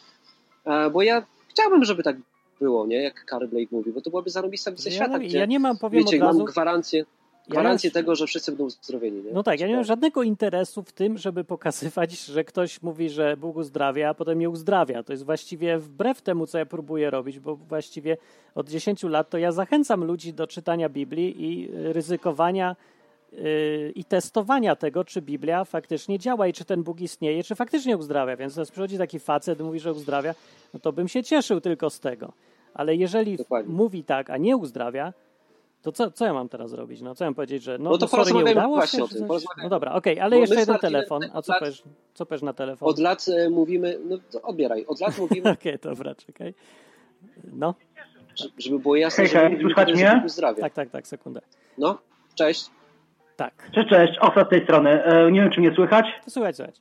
[0.64, 2.16] e, bo ja chciałbym, żeby tak
[2.60, 3.02] było, nie?
[3.02, 5.78] Jak Carl Blake mówi, bo to byłaby zarobista wizja Ja, świata, ja gdzie, nie mam,
[5.78, 7.04] powiem wiecie, od razu, mam gwarancję.
[7.48, 9.22] Gwarancję już- tego, że wszyscy będą uzdrowieni.
[9.22, 9.32] Nie?
[9.32, 13.36] No tak, ja nie mam żadnego interesu w tym, żeby pokazywać, że ktoś mówi, że
[13.36, 15.02] Bóg uzdrawia, a potem nie uzdrawia.
[15.02, 18.16] To jest właściwie wbrew temu, co ja próbuję robić, bo właściwie
[18.54, 22.76] od 10 lat to ja zachęcam ludzi do czytania Biblii i ryzykowania
[23.32, 27.96] y, i testowania tego, czy Biblia faktycznie działa i czy ten Bóg istnieje, czy faktycznie
[27.96, 28.36] uzdrawia.
[28.36, 30.34] Więc teraz przychodzi taki facet mówi, że uzdrawia,
[30.74, 32.32] no to bym się cieszył tylko z tego.
[32.74, 33.74] Ale jeżeli Dokładnie.
[33.74, 35.12] mówi tak, a nie uzdrawia,
[35.82, 37.00] to co, co ja mam teraz robić?
[37.02, 39.14] No co ja mam powiedzieć, że no, No to sorry, nie udało właśnie się?
[39.14, 39.28] tym.
[39.62, 41.22] No dobra, okej, ale Bo jeszcze jeden telefon.
[41.34, 41.82] A co powiesz,
[42.14, 42.88] co powiesz na telefon?
[42.88, 46.54] Od lat e, mówimy, no to odbieraj, od lat mówimy, Okej, dobra, czekaj.
[47.52, 47.74] No,
[48.36, 50.10] że- żeby było jasne, Hej, że hej, słychać mnie?
[50.20, 50.60] że uzdrawia.
[50.62, 51.40] tak, tak, tak, sekundę.
[51.78, 51.98] No,
[52.34, 52.70] cześć.
[53.36, 55.04] Tak, Cześć, cześć, Osa z tej strony.
[55.04, 56.06] E, nie wiem, czy mnie słychać?
[56.24, 56.80] to słuchać, słuchać.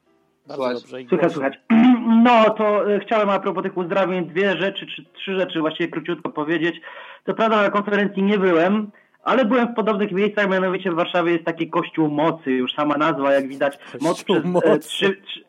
[0.58, 1.08] Bardzo dobrze.
[1.10, 1.60] Słychać, słychać.
[2.24, 6.30] No, to e, chciałem a propos tych uzdrowień dwie rzeczy, czy trzy rzeczy właściwie króciutko
[6.30, 6.82] powiedzieć.
[7.24, 8.92] To prawda, na konferencji nie byłem,
[9.24, 13.34] ale byłem w podobnych miejscach, mianowicie w Warszawie jest taki Kościół Mocy, już sama nazwa,
[13.34, 13.78] jak widać.
[14.02, 14.68] Moc Kościół przez Mocy.
[14.68, 15.44] e, trzy, trzy,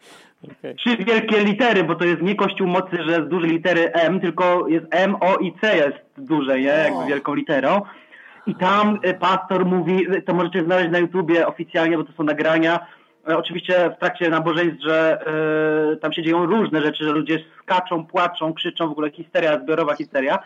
[0.59, 0.75] Okej.
[0.77, 4.69] trzy wielkie litery, bo to jest nie Kościół Mocy, że z dużej litery M, tylko
[4.69, 6.67] jest M, O i C jest duże, nie?
[6.67, 7.83] Jakby wielką literą.
[8.47, 12.87] I tam e, pastor mówi, to możecie znaleźć na YouTubie oficjalnie, bo to są nagrania.
[13.28, 15.20] E, Oczywiście w trakcie nabożeństw, że
[15.92, 19.96] e, tam się dzieją różne rzeczy, że ludzie skaczą, płaczą, krzyczą, w ogóle histeria, zbiorowa
[19.96, 20.38] histeria.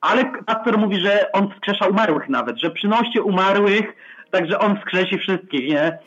[0.00, 3.96] Ale pastor mówi, że on wskrzesza umarłych nawet, że przynoście umarłych,
[4.30, 5.98] także on wskrzesi wszystkich, nie?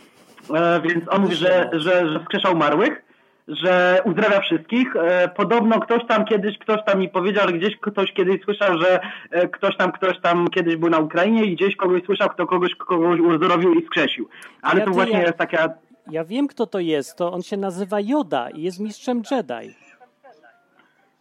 [0.56, 3.02] E, więc on mówi, że, że, że wskrzesza umarłych,
[3.48, 4.96] że uzdrawia wszystkich.
[4.96, 9.00] E, podobno ktoś tam kiedyś, ktoś tam mi powiedział, gdzieś ktoś kiedyś słyszał, że
[9.32, 12.76] e, ktoś tam, ktoś tam kiedyś był na Ukrainie i gdzieś kogoś słyszał, kto kogoś,
[12.76, 14.30] kogoś uzdrowił i wskrzesił.
[14.62, 15.70] Ale Ja to właśnie ja- jest taka...
[16.12, 17.16] Ja wiem, kto to jest.
[17.18, 19.76] To on się nazywa Joda i jest mistrzem Jedi.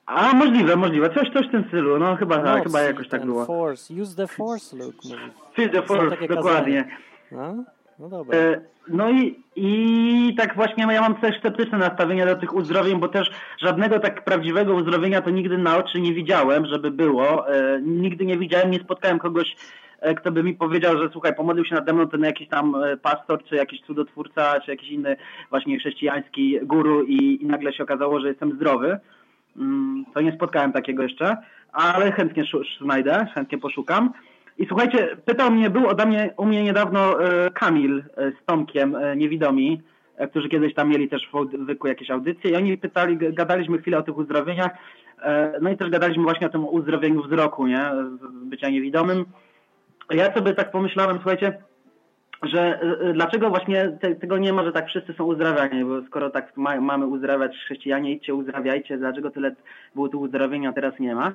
[0.06, 1.14] A możliwe, możliwe.
[1.14, 1.98] Coś, coś w tym stylu.
[1.98, 3.44] No chyba tak, Mocy, chyba jakoś tak było.
[3.44, 3.94] Force.
[3.94, 5.22] Use the Force, Luke mówi.
[5.54, 6.88] Feel the force, dokładnie.
[7.32, 7.64] No,
[7.98, 8.38] no dobra.
[8.38, 13.08] E, No i, i tak właśnie ja mam też sceptyczne nastawienie do tych uzdrowień, bo
[13.08, 17.48] też żadnego tak prawdziwego uzdrowienia to nigdy na oczy nie widziałem, żeby było.
[17.54, 19.56] E, Nigdy nie widziałem, nie spotkałem kogoś,
[20.16, 23.44] kto by mi powiedział, że słuchaj, pomodlił się nade mną ten jakiś tam e, pastor,
[23.44, 25.16] czy jakiś cudotwórca, czy jakiś inny
[25.50, 28.98] właśnie chrześcijański guru i, i nagle się okazało, że jestem zdrowy.
[29.56, 31.36] Mm, To nie spotkałem takiego jeszcze,
[31.72, 32.44] ale chętnie
[32.80, 34.10] znajdę, chętnie poszukam.
[34.58, 38.96] I słuchajcie, pytał mnie, był ode mnie, u mnie niedawno e, Kamil e, z Tomkiem,
[38.96, 39.80] e, niewidomi,
[40.16, 43.98] e, którzy kiedyś tam mieli też w Audyku jakieś audycje i oni pytali, gadaliśmy chwilę
[43.98, 44.70] o tych uzdrowieniach,
[45.22, 47.90] e, no i też gadaliśmy właśnie o tym uzdrowieniu wzroku, nie,
[48.20, 49.24] z bycia niewidomym.
[50.10, 51.62] Ja sobie tak pomyślałem, słuchajcie,
[52.42, 56.02] że e, e, dlaczego właśnie te, tego nie ma, że tak wszyscy są uzdrawiani, bo
[56.02, 59.54] skoro tak ma, mamy uzdrawiać chrześcijanie, idźcie uzdrawiajcie, dlaczego tyle
[59.94, 61.32] było tu uzdrowienia, a teraz nie ma?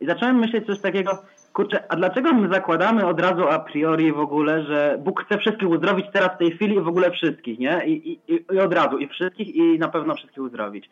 [0.00, 1.10] I zacząłem myśleć coś takiego,
[1.52, 5.68] kurczę, a dlaczego my zakładamy od razu a priori w ogóle, że Bóg chce wszystkich
[5.68, 7.82] uzdrowić teraz w tej chwili i w ogóle wszystkich, nie?
[7.86, 8.20] I, i,
[8.54, 10.90] i- od razu, i wszystkich i na pewno wszystkich uzdrowić.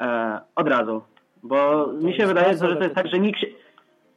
[0.00, 1.02] E, od razu.
[1.42, 3.46] Bo mi się wydaje, bardzo że to jest tak, że nikt się,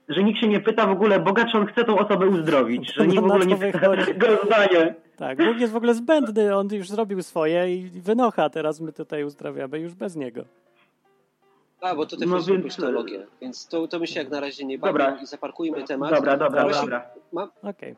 [0.09, 3.07] że nikt się nie pyta w ogóle Boga, czy on chce tą osobę uzdrowić, że
[3.07, 4.95] nikt w ogóle to nie pyta tego zdanie.
[5.17, 9.23] Tak, Bóg jest w ogóle zbędny, on już zrobił swoje i wynocha, teraz my tutaj
[9.23, 10.43] uzdrawiamy już bez niego.
[11.81, 14.39] A, bo tutaj No chodzi o więc- teologię, więc to, to my się jak na
[14.39, 16.15] razie nie bawimy i zaparkujmy temat.
[16.15, 17.05] Dobra, dobra, dobra.
[17.33, 17.95] Mam, Okej.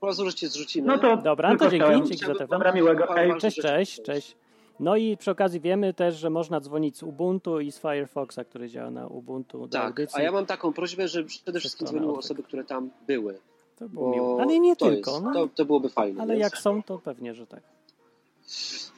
[0.00, 0.86] po cię zrzucimy.
[0.88, 2.46] No to Dobra, to dzięki, dzięki za telefon.
[2.48, 3.06] Dobra, miłego.
[3.14, 3.36] Hej.
[3.40, 4.36] Cześć, cześć, cześć.
[4.80, 8.68] No i przy okazji wiemy też, że można dzwonić z Ubuntu i z Firefoxa, który
[8.68, 10.20] działa na Ubuntu Tak, audycji.
[10.20, 13.38] a ja mam taką prośbę, że przede wszystkim dzwoniły osoby, które tam były.
[13.78, 14.42] To było miło.
[14.42, 15.10] Ale nie to tylko.
[15.10, 15.32] Jest, no.
[15.32, 16.22] to, to byłoby fajne.
[16.22, 17.60] Ale więc, jak są, to pewnie, że tak.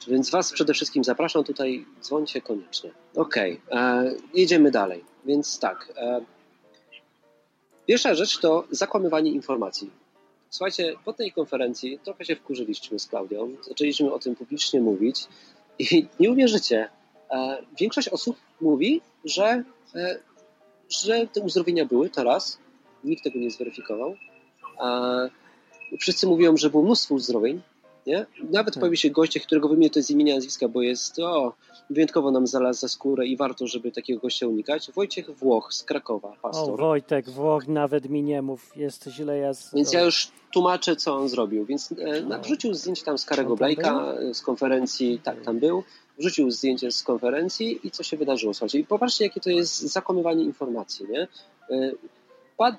[0.07, 2.91] więc Was przede wszystkim zapraszam tutaj, dzwońcie koniecznie.
[3.15, 5.03] Okej, e, jedziemy dalej.
[5.25, 5.93] Więc tak.
[5.97, 6.21] E,
[7.85, 9.89] pierwsza rzecz to zakłamywanie informacji.
[10.49, 15.27] Słuchajcie, po tej konferencji trochę się wkurzyliśmy z Klaudią, zaczęliśmy o tym publicznie mówić
[15.79, 16.89] i nie uwierzycie,
[17.31, 19.63] e, większość osób mówi, że,
[19.95, 20.19] e,
[20.89, 22.59] że te uzdrowienia były, to raz,
[23.03, 24.15] nikt tego nie zweryfikował.
[25.99, 27.61] Wszyscy mówią, że było mnóstwo uzdrowień,
[28.07, 28.25] nie?
[28.51, 28.81] Nawet Tak.
[28.81, 31.53] pojawi się goście, którego wymienię to z imienia nazwiska, bo jest o,
[31.89, 34.91] wyjątkowo nam znalazł za skórę i warto, żeby takiego gościa unikać.
[34.91, 36.79] Wojciech Włoch z Krakowa, O, pastor.
[36.79, 39.53] Wojtek, Włoch, nawet mi nie mów, jest źle ja...
[39.53, 39.73] Z...
[39.75, 41.65] Więc ja już tłumaczę, co on zrobił.
[41.65, 45.83] Więc e, wrzucił zdjęcie tam z Karego Blake'a e, z konferencji, tak, tam był.
[46.19, 48.53] Wrzucił zdjęcie z konferencji i co się wydarzyło.
[48.53, 51.27] Słuchajcie, i popatrzcie, jakie to jest zakłamywanie informacji, nie?
[51.71, 51.91] E,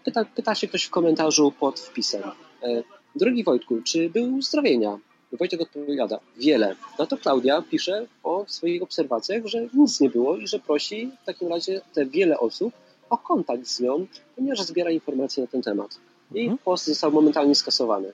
[0.04, 2.22] Pyta, pyta się ktoś w komentarzu pod wpisem.
[2.62, 2.82] e,
[3.16, 4.98] Drogi Wojtku, czy były uzdrowienia?
[5.32, 6.76] Wojtek odpowiada, wiele.
[6.98, 11.26] Na to Klaudia pisze o swoich obserwacjach, że nic nie było i że prosi w
[11.26, 12.74] takim razie te wiele osób
[13.10, 15.90] o kontakt z nią, ponieważ zbiera informacje na ten temat.
[16.34, 16.58] I Mhm.
[16.58, 18.12] post został momentalnie skasowany.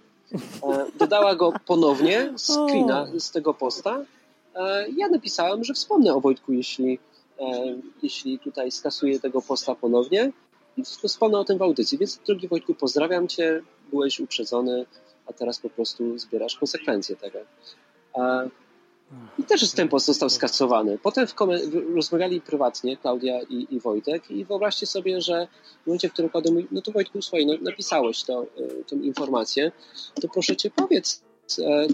[0.63, 4.05] E, dodała go ponownie, screena z tego posta.
[4.55, 6.99] E, ja napisałem, że wspomnę o Wojtku, jeśli,
[7.41, 7.45] e,
[8.03, 10.33] jeśli tutaj skasuję tego posta ponownie.
[10.77, 11.99] I wspomnę o tym w audycji.
[11.99, 13.63] Więc, drogi Wojtku, pozdrawiam Cię.
[13.91, 14.87] Byłeś uprzedzony,
[15.27, 17.39] a teraz po prostu zbierasz konsekwencje tego.
[18.17, 18.51] E,
[19.39, 20.99] i też ten post został skasowany.
[20.99, 21.35] Potem w
[21.95, 25.49] rozmawiali prywatnie Klaudia i, i, Wojtek i wyobraźcie sobie, że
[25.83, 28.97] w momencie, w którym Klaudia mówi, no to Wojtku, słuchaj, no, napisałeś to, y, tę
[28.97, 29.73] informację,
[30.21, 31.23] to proszę cię powiedz,
[31.59, 31.87] E,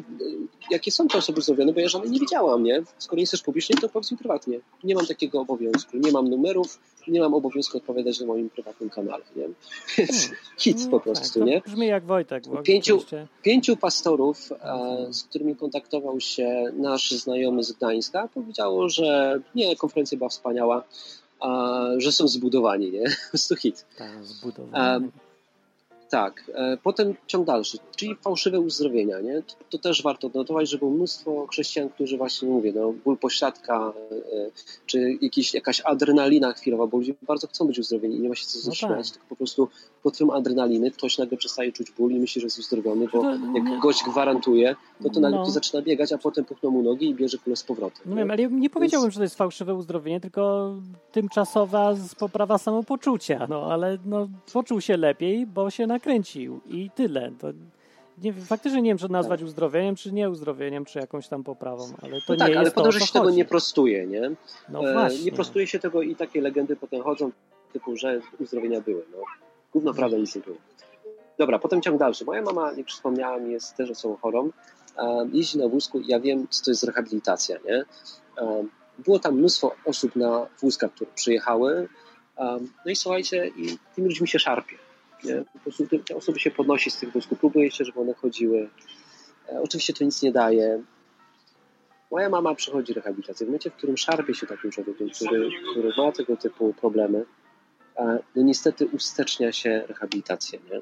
[0.71, 2.83] jakie są te osoby zrobione, bo ja żadnej nie widziałam, nie?
[2.99, 4.61] Skoro nie chcesz publicznie, to powiedz mi prywatnie.
[4.85, 9.25] Nie mam takiego obowiązku, nie mam numerów, nie mam obowiązku odpowiadać na moim prywatnym kanale,
[9.37, 9.49] nie?
[9.99, 10.37] Więc hmm.
[10.59, 11.61] hit no, po prostu, tak, nie?
[11.61, 12.45] Brzmi jak Wojtek.
[12.65, 13.05] Pięciu,
[13.43, 20.19] pięciu pastorów, e, z którymi kontaktował się nasz znajomy z Gdańska, powiedziało, że nie, konferencja
[20.19, 20.85] była wspaniała,
[21.41, 23.05] a, że są zbudowani, nie?
[23.25, 23.87] Po prostu hit.
[23.99, 25.11] Tak, zbudowani.
[26.12, 29.42] Tak, e, potem ciąg dalszy, czyli fałszywe uzdrowienia, nie?
[29.42, 33.92] To, to, też warto notować, że było mnóstwo chrześcijan, którzy właśnie, mówię, no, ból pośladka,
[34.12, 34.51] e,
[34.87, 38.46] czy jakiś, jakaś adrenalina chwilowa, bo ludzie bardzo chcą być uzdrowieni i nie ma się
[38.46, 39.16] co no zaśmiać, tak.
[39.16, 39.68] tylko po prostu
[40.03, 43.81] pod wpływem adrenaliny ktoś nagle przestaje czuć ból i myśli, że jest uzdrowiony, bo jak
[43.81, 45.44] gość gwarantuje, no to nagle no.
[45.44, 48.03] to zaczyna biegać, a potem puchną mu nogi i bierze kulę z powrotem.
[48.07, 50.75] No wiem, ale nie powiedziałbym, że to jest fałszywe uzdrowienie, tylko
[51.12, 57.33] tymczasowa poprawa samopoczucia, no ale no, poczuł się lepiej, bo się nakręcił i tyle.
[57.38, 57.49] To
[58.23, 59.49] nie, faktycznie nie wiem, czy nazwać tak.
[59.49, 62.75] uzdrowieniem, czy nie uzdrowieniem, czy jakąś tam poprawą, ale to no tak, nie ale jest
[62.75, 64.31] potem, że się tego nie prostuje, nie?
[64.69, 65.25] No e, właśnie.
[65.25, 67.31] Nie prostuje się tego i takie legendy potem chodzą,
[67.73, 69.05] typu, że uzdrowienia były.
[69.12, 69.19] No.
[69.73, 70.57] Główna prawda nic nie było.
[71.38, 72.25] Dobra, potem ciąg dalszy.
[72.25, 74.51] Moja mama, jak wspomniałem, jest też osobą chorą.
[75.33, 77.59] Jeździ na wózku ja wiem, co to jest rehabilitacja.
[77.65, 77.85] Nie?
[78.99, 81.88] Było tam mnóstwo osób na wózkach, które przyjechały.
[82.85, 84.77] No i słuchajcie, i tymi ludźmi się szarpie.
[85.24, 85.44] Nie?
[85.52, 88.68] Po prostu te osoby się podnosi z tych wózków, próbuje się, żeby one chodziły.
[89.48, 90.82] E, oczywiście to nic nie daje.
[92.11, 93.46] Moja mama przechodzi rehabilitację.
[93.46, 97.24] W momencie, w którym szarpie się takim człowiekiem, który, który ma tego typu problemy,
[98.37, 100.58] no niestety ustecznia się rehabilitację.
[100.70, 100.80] Nie?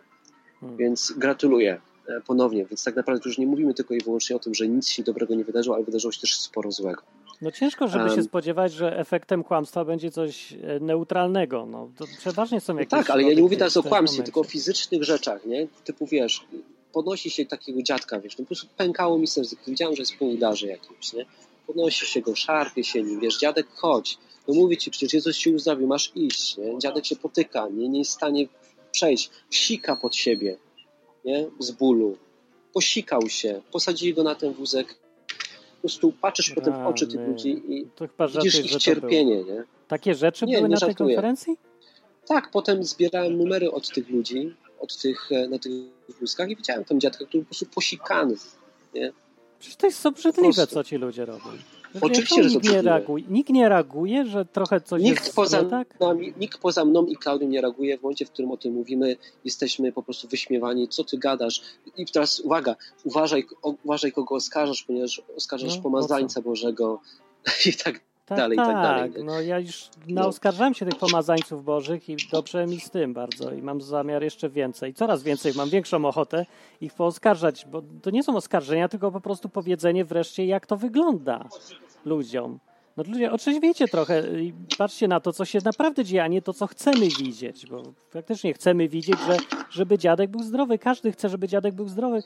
[0.60, 0.78] Hmm.
[0.78, 2.66] Więc gratuluję e, ponownie.
[2.66, 5.34] Więc tak naprawdę już nie mówimy tylko i wyłącznie o tym, że nic się dobrego
[5.34, 7.02] nie wydarzyło, ale wydarzyło się też sporo złego.
[7.40, 11.66] No ciężko, żeby się spodziewać, że efektem kłamstwa będzie coś e, neutralnego.
[11.66, 12.92] No, to przeważnie są jakieś...
[12.92, 15.68] No tak, ale ja nie mówię teraz o kłamstwie, tylko o fizycznych rzeczach, nie?
[15.84, 16.46] Typu wiesz,
[16.92, 20.24] podnosi się takiego dziadka, wiesz, no po prostu pękało mi serce, widziałem, że jest po
[20.24, 21.26] udarze jakimś, nie?
[21.66, 25.50] Podnosi się go, szarpie się nim, wiesz, dziadek chodź, no mówi ci, przecież Jezus się
[25.50, 26.78] uzdrowił, masz iść, nie?
[26.78, 28.46] Dziadek się potyka, nie, nie jest w stanie
[28.92, 30.56] przejść, psika pod siebie,
[31.24, 31.46] nie?
[31.58, 32.16] Z bólu.
[32.72, 34.94] Posikał się, posadzili go na ten wózek,
[35.80, 37.86] prostu patrzysz potem w oczy tych ludzi i
[38.34, 39.64] widzisz ich cierpienie, nie?
[39.88, 40.96] Takie rzeczy nie, były nie na żartuję.
[40.96, 41.56] tej konferencji?
[42.26, 45.72] Tak, potem zbierałem numery od tych ludzi, od tych, e, na tych
[46.20, 48.34] wózkach i widziałem tam dziadka, który po prostu posikany,
[48.94, 49.12] nie?
[49.60, 51.50] Przecież to jest obrzydliwe, co ci ludzie robią.
[52.00, 56.00] Oczywiście, że nikt nie, reaguje, nikt nie reaguje, że trochę coś nikt jest poza tak?
[56.00, 57.98] nami, Nikt poza mną i Klaudią nie reaguje.
[57.98, 60.88] W momencie, w którym o tym mówimy, jesteśmy po prostu wyśmiewani.
[60.88, 61.62] Co ty gadasz?
[61.96, 63.46] I teraz uwaga, uważaj,
[63.84, 67.00] uważaj kogo oskarżasz, ponieważ oskarżasz no, pomazańca Bożego
[67.66, 69.12] i tak tak, dalej, tak, tak dalej.
[69.12, 73.52] Tak, no ja już naoskarżałem się tych pomazańców bożych i dobrze mi z tym bardzo
[73.52, 76.46] i mam zamiar jeszcze więcej, coraz więcej, mam większą ochotę
[76.80, 81.48] ich pooskarżać, bo to nie są oskarżenia, tylko po prostu powiedzenie wreszcie, jak to wygląda
[82.04, 82.58] ludziom.
[82.96, 86.52] No ludzie, otrzeźwiecie trochę i patrzcie na to, co się naprawdę dzieje, a nie to,
[86.52, 89.36] co chcemy widzieć, bo faktycznie chcemy widzieć, że,
[89.70, 90.78] żeby dziadek był zdrowy.
[90.78, 92.22] Każdy chce, żeby dziadek był zdrowy,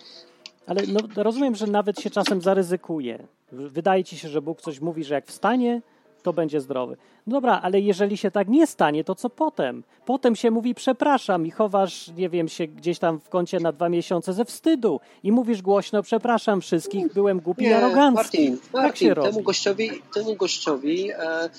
[0.66, 3.26] ale no, rozumiem, że nawet się czasem zaryzykuje.
[3.52, 5.82] Wydaje ci się, że Bóg coś mówi, że jak wstanie,
[6.24, 6.96] to będzie zdrowy.
[7.26, 9.82] No dobra, ale jeżeli się tak nie stanie, to co potem?
[10.06, 13.88] Potem się mówi przepraszam i chowasz, nie wiem, się gdzieś tam w kącie na dwa
[13.88, 18.14] miesiące ze wstydu i mówisz głośno przepraszam wszystkich, byłem głupi i arogancki.
[18.14, 21.50] Martin, tak Martin temu gościowi, temu gościowi e,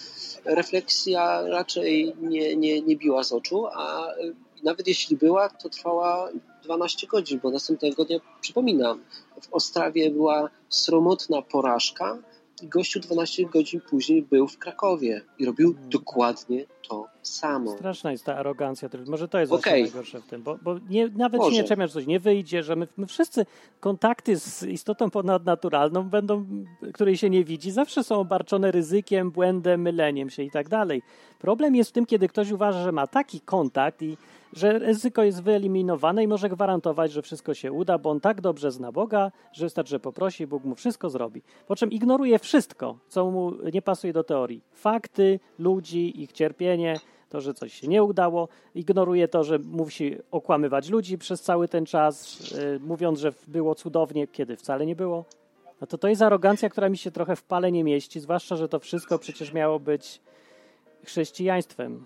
[0.45, 4.13] refleksja raczej nie, nie, nie biła z oczu, a e,
[4.63, 6.29] nawet jeśli była, to trwała
[6.63, 8.99] 12 godzin, bo następnego dnia, przypominam,
[9.41, 12.17] w Ostrawie była sromotna porażka,
[12.61, 15.89] i gościu 12 godzin później był w Krakowie i robił hmm.
[15.89, 17.71] dokładnie to samo.
[17.71, 18.89] Straszna jest ta arogancja.
[19.07, 19.61] Może to jest okay.
[19.61, 21.55] właśnie najgorsze w tym, bo, bo nie, nawet Może.
[21.55, 23.45] się nie czemia, że coś nie wyjdzie, że my, my, wszyscy
[23.79, 26.45] kontakty z istotą ponadnaturalną będą,
[26.93, 31.01] której się nie widzi, zawsze są obarczone ryzykiem, błędem, myleniem się i tak dalej.
[31.39, 34.17] Problem jest w tym, kiedy ktoś uważa, że ma taki kontakt i
[34.53, 38.71] że ryzyko jest wyeliminowane i może gwarantować, że wszystko się uda, bo on tak dobrze
[38.71, 41.41] zna Boga, że wystarczy, że poprosi, Bóg mu wszystko zrobi.
[41.67, 44.61] Po czym ignoruje wszystko, co mu nie pasuje do teorii.
[44.71, 50.89] Fakty, ludzi, ich cierpienie, to, że coś się nie udało, ignoruje to, że musi okłamywać
[50.89, 55.25] ludzi przez cały ten czas, yy, mówiąc, że było cudownie, kiedy wcale nie było.
[55.81, 58.69] No to to jest arogancja, która mi się trochę w pale nie mieści, zwłaszcza, że
[58.69, 60.21] to wszystko przecież miało być
[61.03, 62.05] chrześcijaństwem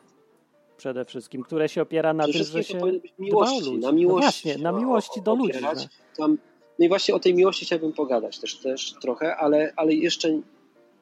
[0.79, 3.77] przede wszystkim, które się opiera na tym, że się być dba o miłości, ludzi.
[3.79, 4.15] na miłości.
[4.15, 5.59] No właśnie, na no, miłości do ludzi.
[5.61, 5.73] No.
[6.17, 6.37] Tam,
[6.79, 10.41] no i właśnie o tej miłości chciałbym pogadać też, też trochę, ale, ale jeszcze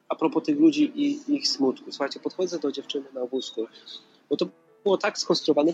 [0.08, 1.92] a propos tych ludzi i ich smutku.
[1.92, 3.66] Słuchajcie, podchodzę do dziewczyny na wózku,
[4.30, 4.48] bo to
[4.84, 5.72] było tak skonstruowane,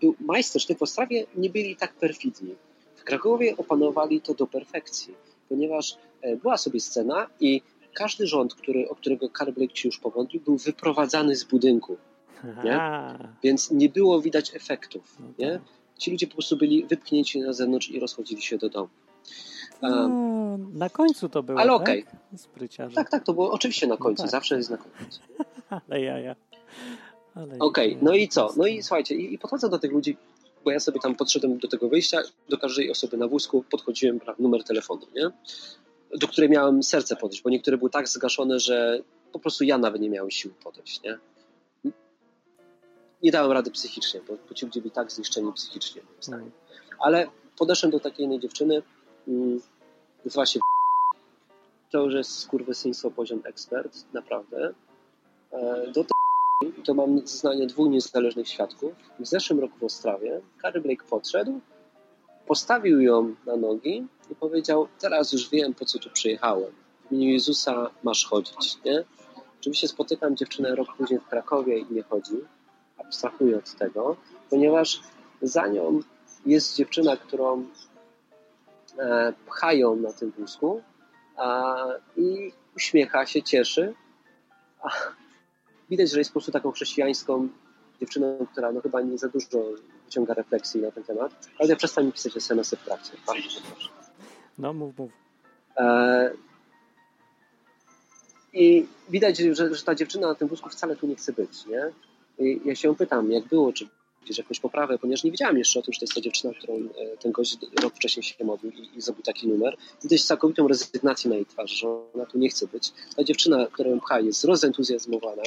[0.00, 2.54] był majstersztyk w Ostrawie nie byli tak perfidni.
[2.96, 5.14] W Krakowie opanowali to do perfekcji,
[5.48, 7.62] ponieważ e, była sobie scena i
[7.94, 11.96] każdy rząd, który, o którego Karl Blake się już pomodlił, był wyprowadzany z budynku,
[12.64, 12.80] nie?
[13.42, 15.16] Więc nie było widać efektów.
[15.20, 15.52] No Nie?
[15.52, 15.62] tak.
[15.98, 18.88] Ci ludzie po prostu byli wypchnięci na zewnątrz i rozchodzili się do domu.
[19.82, 20.08] No,
[20.72, 21.80] na końcu to było, Ale tak?
[21.80, 22.04] okej.
[22.36, 22.94] Spryciarze.
[22.94, 24.30] Tak, tak, to było oczywiście na końcu, tak.
[24.30, 25.20] zawsze jest na końcu.
[25.88, 26.36] Ale jaja.
[27.34, 28.00] Ale Okej, jaja.
[28.02, 28.48] no i co?
[28.56, 30.16] No i słuchajcie, i, i podchodzę do tych ludzi,
[30.64, 32.18] bo ja sobie tam podszedłem do tego wyjścia,
[32.48, 35.30] do każdej osoby na wózku podchodziłem numer telefonu, nie?
[36.18, 38.98] Do której miałem serce podejść, bo niektóre były tak zgaszone, że
[39.32, 41.18] po prostu ja nawet nie miałem sił podejść, nie?
[43.22, 46.02] Nie dałem rady psychicznie, bo, bo ci ludzie byli tak zniszczeni psychicznie.
[46.02, 46.46] moim zdaniem.
[46.46, 46.52] Mm.
[46.98, 47.26] Ale
[47.58, 48.82] podeszłem do takiej jednej dziewczyny,
[49.28, 49.60] mm,
[50.24, 50.60] nazywa się
[51.90, 54.74] to już jest skurwysyństwo poziom ekspert, naprawdę.
[55.52, 58.92] E, Do tej to mam zeznanie dwóch niezależnych świadków.
[59.18, 61.60] W zeszłym roku w Ostrawie Carrie Blake podszedł,
[62.46, 66.72] postawił ją na nogi i powiedział, teraz już wiem, po co tu przyjechałem.
[67.08, 69.04] W imieniu Jezusa masz chodzić, nie?
[69.60, 72.34] Oczywiście spotykam dziewczynę rok później w Krakowie i nie chodzi,
[73.10, 74.16] abstrahuję od tego,
[74.50, 75.00] ponieważ
[75.42, 76.00] za nią
[76.46, 77.66] jest dziewczyna, którą
[78.98, 80.82] e, pchają na tym wózku
[82.16, 83.94] i uśmiecha się, cieszy.
[85.90, 87.48] Widać, że jest po prostu taką chrześcijańską
[88.00, 89.46] dziewczyną, która no, chyba nie za dużo
[90.04, 91.48] wyciąga refleksji na ten temat.
[91.58, 93.12] Ale ja przestań mi pisać SMS-y w trakcie.
[93.26, 93.88] Bardzo proszę.
[94.58, 95.10] No mów, mów.
[95.76, 96.30] E,
[98.52, 101.92] I widać, że, że ta dziewczyna na tym wózku wcale tu nie chce być, nie?
[102.64, 103.88] Ja się pytam, jak było, czy
[104.24, 106.74] gdzieś jakąś poprawę, ponieważ nie wiedziałem jeszcze o tym, że to jest ta dziewczyna, którą
[106.74, 109.76] e, ten gość rok wcześniej się modlił i, i zrobił taki numer.
[110.02, 112.92] Widać całkowitą rezygnację na jej twarzy, że ona tu nie chce być.
[113.16, 115.42] Ta dziewczyna, która ją pcha, jest rozentuzjazmowana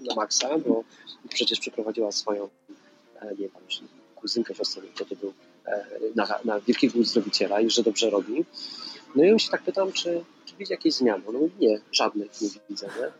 [0.00, 0.84] na maksa, bo
[1.28, 2.48] przecież przeprowadziła swoją,
[3.20, 3.50] e, nie wiem,
[4.14, 5.32] kuzynkę, siostrę, to był,
[5.66, 8.44] e, na, na wielkiego uzdrowiciela i że dobrze robi.
[9.14, 11.24] No i ją się tak pytam, czy, czy widzi jakieś zmiany?
[11.32, 13.12] No nie, żadnych nie widzę, nie?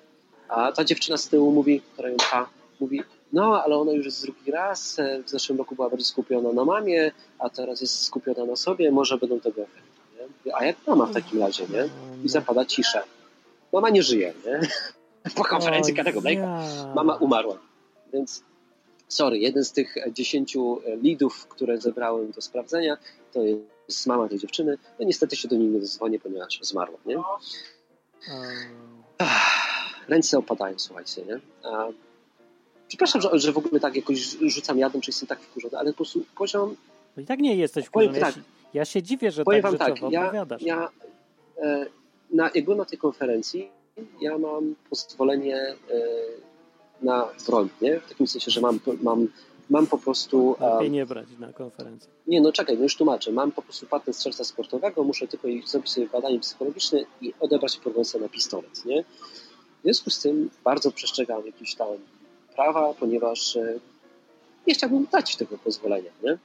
[0.49, 2.49] A ta dziewczyna z tyłu mówi, która ją pcha,
[2.81, 3.03] mówi,
[3.33, 6.65] no ale ona już jest drugi raz, e, w zeszłym roku była bardziej skupiona na
[6.65, 11.15] mamie, a teraz jest skupiona na sobie, może będą tego efekty, A jak mama w
[11.15, 11.89] takim razie, nie?
[12.25, 13.03] I zapada cisza.
[13.73, 14.61] Mama nie żyje, nie?
[15.37, 17.59] Po konferencji Karego Blake'a mama umarła.
[18.13, 18.43] Więc
[19.09, 22.97] sorry, jeden z tych dziesięciu leadów, które zebrałem do sprawdzenia,
[23.33, 23.41] to
[23.89, 24.79] jest mama tej dziewczyny.
[24.99, 27.17] No niestety się do niej nie zadzwonię, ponieważ zmarła, nie?
[30.09, 31.41] Ręce opadają, słuchajcie, nie?
[31.63, 31.89] A,
[32.89, 35.97] przepraszam, że, że w ogóle tak jakoś rzucam jadem, czy jestem tak wkurzony, ale po
[35.97, 36.77] prostu poziom...
[37.17, 38.19] No i tak nie jesteś wkurzony.
[38.19, 38.35] Ja, tak.
[38.35, 38.41] się,
[38.75, 40.63] ja się dziwię, że Powiem tak wam tak, ja, opowiadasz.
[40.63, 40.89] ja
[41.63, 41.87] e,
[42.31, 43.69] na, jak byłem na tej konferencji,
[44.21, 45.77] ja mam pozwolenie e,
[47.03, 48.01] na broń, nie?
[48.01, 49.29] W takim sensie, że mam, mam,
[49.71, 50.57] mam po prostu...
[50.61, 52.11] Lepiej nie brać na konferencji.
[52.27, 53.33] Nie, no czekaj, no już tłumaczę.
[53.33, 58.21] Mam po prostu patent strzelca sportowego, muszę tylko zrobić sobie badanie psychologiczne i odebrać pozwolenie
[58.21, 59.05] na pistolet, nie?
[59.81, 61.89] W związku z tym bardzo przestrzegam jakichś tam
[62.59, 63.79] prawa, ponieważ e,
[64.67, 66.39] nie chciałbym dać tego pozwolenia, nie?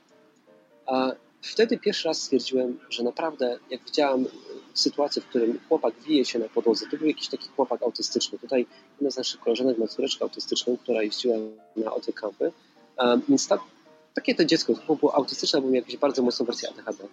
[0.86, 1.12] A
[1.42, 4.28] wtedy pierwszy raz stwierdziłem, że naprawdę, jak widziałem e,
[4.74, 8.40] sytuację, w którym chłopak wije się na podłodze, to był jakiś taki chłopak autystyczny.
[8.40, 11.36] Tutaj jedna z naszych koleżanek ma córeczkę autystyczną, która jeździła
[11.76, 12.52] na ote kampy.
[13.30, 13.60] Więc ta,
[14.14, 17.04] takie to dziecko, to było autystyczne, miał jakąś bardzo mocną wersję ADHD.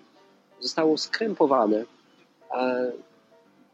[0.60, 1.84] Zostało skrępowane,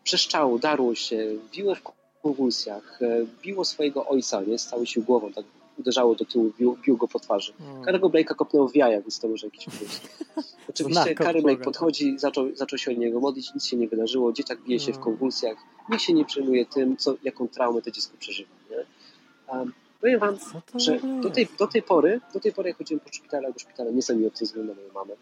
[0.05, 1.83] przeszczało, darło się, biło w
[2.27, 5.45] konwulsjach, e, biło swojego ojca, nie, z całej sił głową, tak
[5.79, 7.53] uderzało do tyłu, bił, bił go po twarzy.
[7.61, 7.85] Mm.
[7.85, 10.01] Karego Blake'a kopnął w jaja, więc to może jakiś plus.
[10.71, 14.63] Oczywiście Kary Blake podchodzi, zaczął, zaczął się o niego modlić, nic się nie wydarzyło, dzieciak
[14.63, 15.05] bije się w Mm.
[15.05, 15.57] konwulsjach,
[15.91, 18.51] nikt się nie przejmuje tym, co, jaką traumę to dziecko przeżywa.
[18.71, 18.77] Nie?
[19.55, 20.37] Um, powiem wam,
[20.75, 23.91] że do tej, do tej pory, do tej pory jak chodziłem po szpitalu, do szpitala,
[23.91, 25.15] nie są mi obcy względu na moją mamę,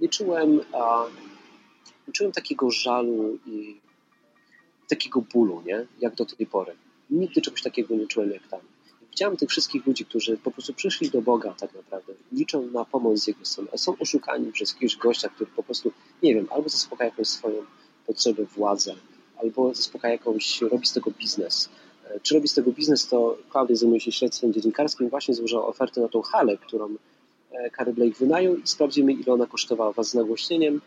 [0.00, 1.04] nie czułem, a,
[2.08, 3.80] nie czułem takiego żalu i
[4.88, 5.86] takiego bólu, nie?
[6.00, 6.72] jak do tej pory.
[7.10, 8.60] Nigdy czegoś takiego nie czułem jak tam.
[9.10, 13.18] Widziałem tych wszystkich ludzi, którzy po prostu przyszli do Boga tak naprawdę, liczą na pomoc
[13.18, 16.68] z Jego strony, a są oszukani przez jakiegoś gościa, który po prostu, nie wiem, albo
[16.68, 17.62] zaspokaja jakąś swoją
[18.06, 18.94] potrzebę władzę,
[19.36, 21.68] albo zaspokaja jakąś, robi z tego biznes.
[22.22, 26.08] czy robi z tego biznes, to Klaudia zajmuje się śledztwem dziennikarskim, właśnie złożyła ofertę na
[26.08, 26.96] tą halę, którą
[27.72, 30.80] Kary Blake wynajął i sprawdzimy, ile ona kosztowała Was z nagłośnieniem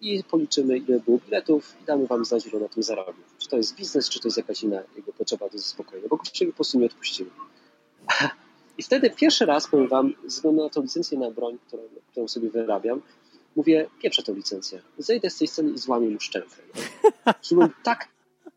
[0.00, 3.24] i policzymy, ile było biletów i damy Wam znać, ile na tym zarobił.
[3.46, 6.52] Czy to jest biznes, czy to jest jakaś inna jego potrzeba do zaspokojenia, bo kościoły
[6.52, 7.30] po prostu nie odpuściły.
[8.78, 12.28] I wtedy pierwszy raz, powiem Wam, ze względu na tą licencję na broń, którą, którą
[12.28, 13.02] sobie wyrabiam,
[13.56, 14.82] mówię, pieprzę tę licencję.
[14.98, 16.56] Zejdę z tej sceny i złamię mu szczękę.
[17.50, 18.08] Byłem tak,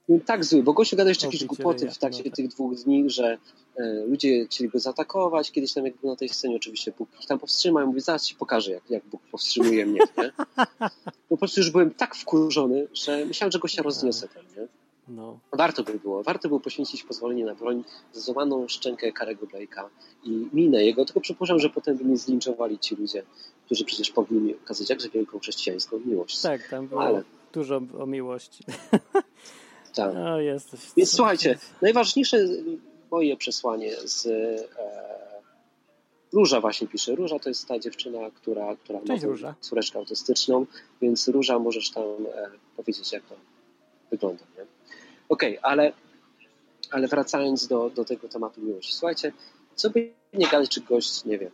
[0.07, 2.35] byłem tak zły, bo gościu gada jeszcze jakieś głupoty w trakcie no tak.
[2.35, 3.37] tych dwóch dni, że
[3.77, 5.51] e, ludzie chcieli go zaatakować.
[5.51, 7.87] Kiedyś tam jak był na tej scenie, oczywiście Bóg ich tam powstrzymał.
[7.87, 9.99] Mówię, zaraz ci pokażę, jak, jak Bóg powstrzymuje mnie.
[10.17, 10.31] Nie?
[11.29, 14.78] Po prostu już byłem tak wkurzony, że myślałem, że go się rozniosę tam, nie?
[15.09, 15.39] No.
[15.53, 16.23] Warto by było.
[16.23, 17.83] Warto było poświęcić pozwolenie na broń
[18.13, 19.83] za złamaną szczękę Karego Blake'a
[20.23, 21.05] i minę jego.
[21.05, 23.23] Tylko przypuszczam, że potem by mnie zlinczowali ci ludzie,
[23.65, 26.41] którzy przecież powinni mi okazać jakże wielką chrześcijańską miłość.
[26.41, 27.23] Tak, tam było Ale...
[27.53, 28.63] dużo o miłości.
[29.95, 30.13] Tak.
[30.13, 30.79] No, jesteś.
[30.97, 32.37] Więc słuchajcie, najważniejsze
[33.11, 34.79] moje przesłanie z e,
[36.33, 37.15] Róża właśnie pisze.
[37.15, 39.55] Róża to jest ta dziewczyna, która, która Cześć, ma Róża.
[39.61, 40.65] córeczkę autystyczną,
[41.01, 43.35] więc Róża możesz tam e, powiedzieć, jak to
[44.11, 44.43] wygląda.
[44.57, 44.65] Nie?
[45.29, 45.93] Okej, okay, ale,
[46.91, 48.93] ale wracając do, do tego tematu miłości.
[48.93, 49.33] Słuchajcie,
[49.75, 51.51] co by nie gadać, czy gość, nie wiem,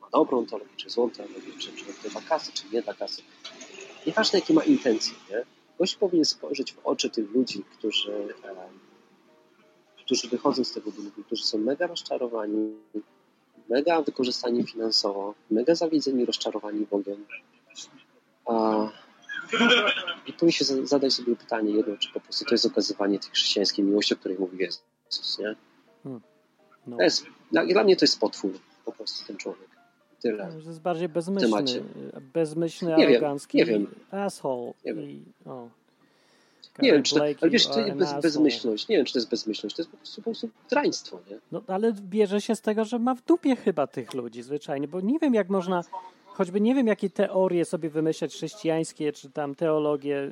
[0.00, 1.72] ma dobrą teologię, czy złą teologię, czy,
[2.02, 3.22] czy dla kasy, czy nie dla kasy.
[4.06, 5.44] Nieważne, jakie ma intencje, nie?
[5.78, 8.12] Gość powinien spojrzeć w oczy tych ludzi, którzy,
[8.44, 8.68] e,
[9.96, 12.74] którzy wychodzą z tego budynku, którzy są mega rozczarowani,
[13.68, 17.26] mega wykorzystani finansowo, mega zawiedzeni, rozczarowani Bogiem.
[18.46, 18.88] A,
[20.26, 23.84] I powinien się zadać sobie pytanie jedno, czy po prostu to jest okazywanie tej chrześcijańskiej
[23.84, 25.54] miłości, o której mówi Jezus, nie?
[26.02, 26.20] Hmm.
[26.86, 27.02] No.
[27.02, 28.52] Jest, dla, dla, mnie to jest potwór,
[28.84, 29.68] po prostu ten człowiek.
[30.22, 30.48] Tyle.
[30.62, 31.82] To jest bardziej bezmyślny, temacie.
[32.34, 33.94] bezmyślny, nie arogancki wiem, nie wiem.
[34.10, 34.72] asshole.
[34.84, 35.10] Nie wiem.
[35.10, 35.68] I, o.
[36.78, 38.88] Nie wiem, czy to, ale wiesz, to jest bez, bezmyślność.
[38.88, 39.76] Nie wiem, czy to jest bezmyślność.
[39.76, 41.38] To jest po prostu, po prostu draństwo, nie?
[41.52, 45.00] No, ale bierze się z tego, że ma w dupie chyba tych ludzi zwyczajnie, bo
[45.00, 45.84] nie wiem, jak można,
[46.34, 50.30] choćby nie wiem, jakie teorie sobie wymyślać chrześcijańskie, czy tam teologię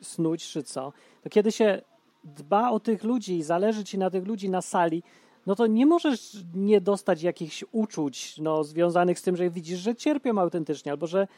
[0.00, 0.92] snuć, czy co,
[1.22, 1.82] to kiedy się
[2.24, 5.02] dba o tych ludzi i zależy ci na tych ludzi na sali,
[5.46, 9.94] no to nie możesz nie dostać jakichś uczuć no, związanych z tym, że widzisz, że
[9.94, 11.28] cierpią autentycznie, albo że,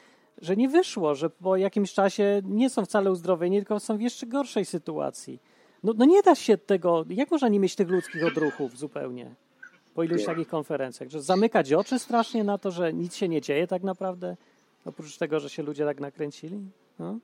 [0.43, 4.27] że nie wyszło, że po jakimś czasie nie są wcale uzdrowieni, tylko są w jeszcze
[4.27, 5.39] gorszej sytuacji.
[5.85, 9.35] No, no nie da się tego, jak można nie mieć tych ludzkich odruchów zupełnie
[9.95, 13.67] po iluś takich konferencjach, że zamykać oczy strasznie na to, że nic się nie dzieje
[13.67, 14.37] tak naprawdę,
[14.85, 16.61] oprócz tego, że się ludzie tak nakręcili?
[16.99, 17.19] No?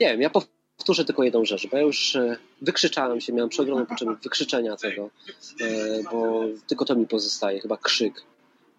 [0.00, 3.86] Nie wiem, ja powtórzę tylko jedną rzecz, bo ja już e, wykrzyczałem się, miałem przeogromną
[3.86, 5.10] potrzebę wykrzyczenia tego,
[5.60, 8.22] e, bo tylko to mi pozostaje, chyba krzyk,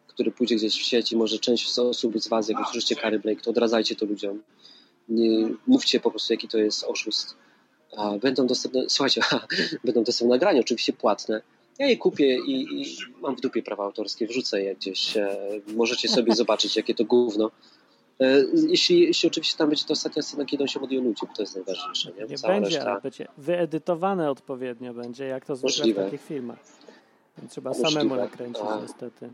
[0.07, 3.49] który pójdzie gdzieś w sieci, może część osób z Was, jak usłyszycie Kary Blake, to
[3.49, 4.43] odradzajcie to ludziom.
[5.09, 7.35] Nie, mówcie po prostu, jaki to jest oszust.
[8.21, 9.21] Będą dostępne, słuchajcie,
[9.85, 11.41] będą dostępne nagrania, oczywiście płatne.
[11.79, 15.17] Ja je kupię i, i mam w dupie prawa autorskie, wrzucę je gdzieś.
[15.17, 17.51] E, możecie sobie zobaczyć, jakie to gówno.
[18.19, 21.21] E, jeśli, jeśli oczywiście tam będzie to ostatnia scena, kiedy on się modli o ludzi,
[21.35, 22.11] to jest najważniejsze.
[22.11, 22.91] Nie, nie będzie, reszta...
[22.91, 26.59] ale będzie wyedytowane odpowiednio będzie, jak to zwykle w takich filmach.
[27.49, 27.91] Trzeba Możliwe.
[27.91, 28.81] samemu nakręcić A.
[28.81, 29.29] niestety.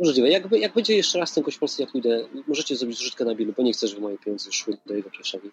[0.00, 0.30] Możliwe.
[0.30, 3.52] Jak, jak będzie jeszcze raz ten gość polski, jak pójdę, możecie zrobić zrzutkę na bilu,
[3.56, 5.50] bo nie chcę, żeby moje pieniądze szły do jego kieszeni.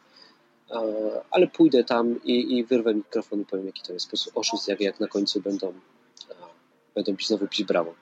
[1.32, 4.68] Ale pójdę tam i, i wyrwę mikrofon i powiem, jaki to jest po prostu oszust,
[4.68, 5.74] jak, jak na końcu będą,
[6.96, 7.94] będą znowu pić brawo.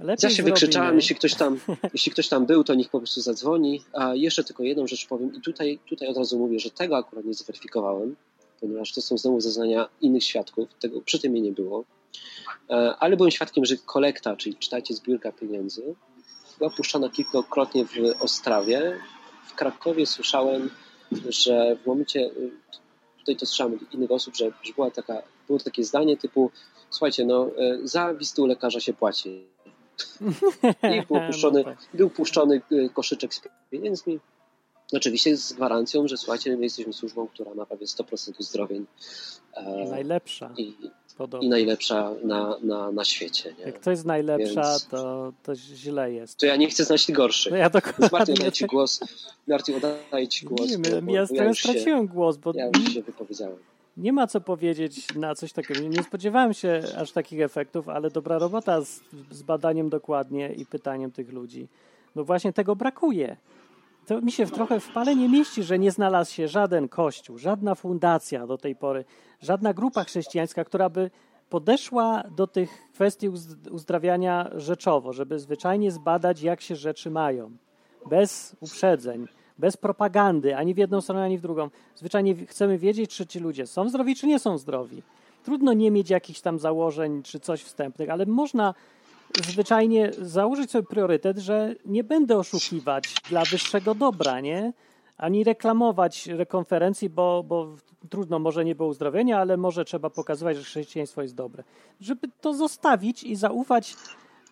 [0.00, 1.60] Lepiej ja się wykrzyczałem, jeśli ktoś, tam,
[1.94, 3.84] jeśli ktoś tam był, to niech po prostu zadzwoni.
[3.92, 7.24] A jeszcze tylko jedną rzecz powiem i tutaj, tutaj od razu mówię, że tego akurat
[7.24, 8.16] nie zweryfikowałem,
[8.60, 11.84] ponieważ to są znowu zeznania innych świadków, tego przy tym mnie nie było.
[12.70, 15.94] E, ale byłem świadkiem, że kolekta, czyli czytajcie zbiórka pieniędzy,
[16.58, 19.00] była puszczana kilkakrotnie w Ostrawie.
[19.46, 20.70] W Krakowie słyszałem,
[21.28, 22.30] że w momencie,
[23.18, 26.50] tutaj to słyszałem od innych osób, że, że była taka, było takie zdanie typu
[26.92, 29.46] słuchajcie, no e, za wizytę u lekarza się płaci.
[30.96, 31.78] I był puszczony, no tak.
[31.94, 33.40] był puszczony y, koszyczek z
[33.70, 34.20] pieniędzmi.
[34.92, 38.86] Oczywiście z gwarancją, że słuchajcie, my jesteśmy służbą, która ma prawie 100% uzdrowień.
[39.54, 40.50] E, najlepsza.
[40.56, 40.74] I,
[41.40, 43.54] i najlepsza na, na, na świecie.
[43.58, 43.64] Nie?
[43.64, 44.86] Jak to jest najlepsza, Więc...
[44.86, 46.38] to, to źle jest.
[46.38, 47.52] To ja nie chcę znać gorszych.
[47.52, 48.08] No ja dokładnie.
[48.12, 49.00] Martin, oddaję Ci głos.
[49.46, 50.70] Martin, oddaję Ci głos.
[50.70, 52.52] Nie, bo, ja, bo ja straciłem się, głos, bo...
[52.54, 53.56] Ja już się wypowiedziałem
[53.96, 55.80] nie ma co powiedzieć na coś takiego.
[55.80, 61.10] Nie spodziewałem się aż takich efektów, ale dobra robota z, z badaniem dokładnie i pytaniem
[61.10, 61.68] tych ludzi.
[62.16, 63.36] No właśnie tego brakuje.
[64.06, 67.74] To mi się trochę w pale nie mieści, że nie znalazł się żaden kościół, żadna
[67.74, 69.04] fundacja do tej pory,
[69.40, 71.10] żadna grupa chrześcijańska, która by
[71.50, 73.28] podeszła do tych kwestii
[73.70, 77.50] uzdrawiania rzeczowo, żeby zwyczajnie zbadać, jak się rzeczy mają,
[78.10, 79.26] bez uprzedzeń
[79.58, 81.70] bez propagandy, ani w jedną stronę, ani w drugą.
[81.96, 85.02] Zwyczajnie chcemy wiedzieć, czy ci ludzie są zdrowi, czy nie są zdrowi.
[85.44, 88.74] trudno nie mieć jakichś tam założeń czy coś wstępnych, ale można
[89.46, 94.72] zwyczajnie założyć sobie priorytet, że nie będę oszukiwać dla wyższego dobra, nie?
[95.18, 97.68] Ani reklamować konferencji, bo, bo
[98.10, 101.64] trudno, może nie było uzdrowienia, ale może trzeba pokazywać, że chrześcijaństwo jest dobre.
[102.00, 103.96] Żeby to zostawić i zaufać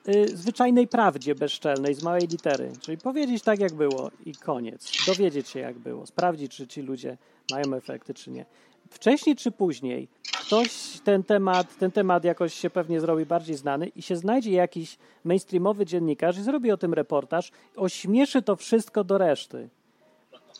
[0.09, 2.72] y, zwyczajnej prawdzie bezczelnej z małej litery.
[2.80, 4.92] Czyli powiedzieć tak, jak było i koniec.
[5.07, 6.07] Dowiedzieć się, jak było.
[6.07, 7.16] Sprawdzić, czy ci ludzie
[7.51, 8.46] mają efekty, czy nie.
[8.90, 10.09] Wcześniej czy później
[10.51, 14.98] ktoś ten temat, ten temat jakoś się pewnie zrobi bardziej znany i się znajdzie jakiś
[15.24, 19.68] mainstreamowy dziennikarz i zrobi o tym reportaż, ośmieszy to wszystko do reszty.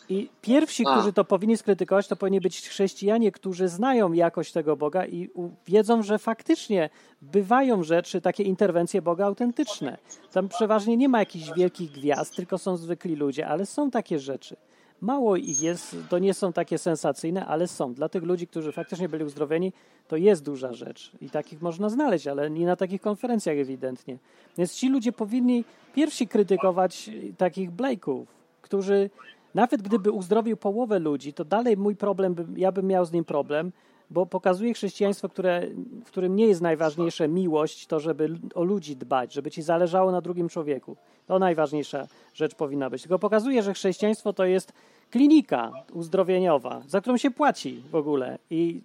[0.09, 0.91] I pierwsi, A.
[0.91, 5.29] którzy to powinni skrytykować, to powinni być chrześcijanie, którzy znają jakość tego Boga i
[5.67, 6.89] wiedzą, że faktycznie
[7.21, 9.97] bywają rzeczy, takie interwencje Boga autentyczne.
[10.31, 14.55] Tam przeważnie nie ma jakichś wielkich gwiazd, tylko są zwykli ludzie, ale są takie rzeczy.
[15.01, 17.93] Mało ich jest, to nie są takie sensacyjne, ale są.
[17.93, 19.73] Dla tych ludzi, którzy faktycznie byli uzdrowieni,
[20.07, 21.11] to jest duża rzecz.
[21.21, 24.17] I takich można znaleźć, ale nie na takich konferencjach ewidentnie.
[24.57, 25.63] Więc ci ludzie powinni
[25.93, 28.25] pierwsi krytykować takich Blake'ów,
[28.61, 29.09] którzy
[29.53, 33.71] nawet gdyby uzdrowił połowę ludzi, to dalej mój problem, ja bym miał z nim problem,
[34.09, 35.67] bo pokazuje chrześcijaństwo, które,
[36.05, 40.21] w którym nie jest najważniejsze miłość, to żeby o ludzi dbać, żeby ci zależało na
[40.21, 40.97] drugim człowieku.
[41.27, 43.01] To najważniejsza rzecz powinna być.
[43.01, 44.73] Tylko pokazuje, że chrześcijaństwo to jest
[45.11, 48.39] klinika uzdrowieniowa, za którą się płaci w ogóle.
[48.49, 48.81] I,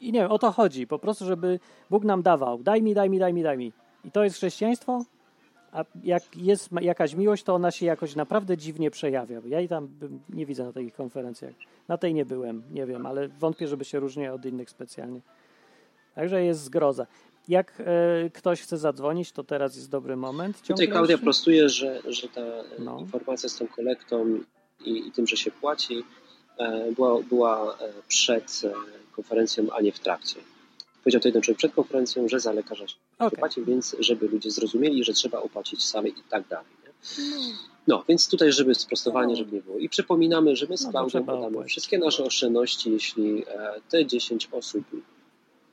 [0.00, 0.86] I nie wiem, o to chodzi.
[0.86, 1.60] Po prostu, żeby
[1.90, 2.62] Bóg nam dawał.
[2.62, 3.72] Daj mi, daj mi, daj mi, daj mi.
[4.04, 5.04] I to jest chrześcijaństwo?
[5.76, 9.40] A jak jest jakaś miłość, to ona się jakoś naprawdę dziwnie przejawia.
[9.46, 9.88] Ja i tam
[10.28, 11.54] nie widzę na takich konferencjach.
[11.88, 15.20] Na tej nie byłem, nie wiem, ale wątpię, żeby się różniła od innych specjalnie.
[16.14, 17.06] Także jest zgroza.
[17.48, 20.56] Jak e, ktoś chce zadzwonić, to teraz jest dobry moment.
[20.56, 22.40] Ciągle Tutaj Klaudia prostuje, że, że ta
[22.78, 22.98] no.
[23.00, 24.40] informacja z tą kolektą
[24.84, 26.04] i, i, tym, że się płaci,
[26.58, 28.72] e, była, była e, przed e,
[29.12, 30.40] konferencją, a nie w trakcie.
[31.06, 33.38] Powiedział to jeden człowiek przed konferencją, że za lekarza się okay.
[33.38, 36.66] płaci, więc żeby ludzie zrozumieli, że trzeba opłacić sami i tak dalej.
[36.84, 36.92] Nie?
[37.86, 39.36] No, więc tutaj, żeby sprostowanie, no.
[39.36, 39.78] żeby nie było.
[39.78, 43.44] I przypominamy, że my z no, Klaudią podamy wszystkie nasze oszczędności, jeśli
[43.88, 44.84] te 10 osób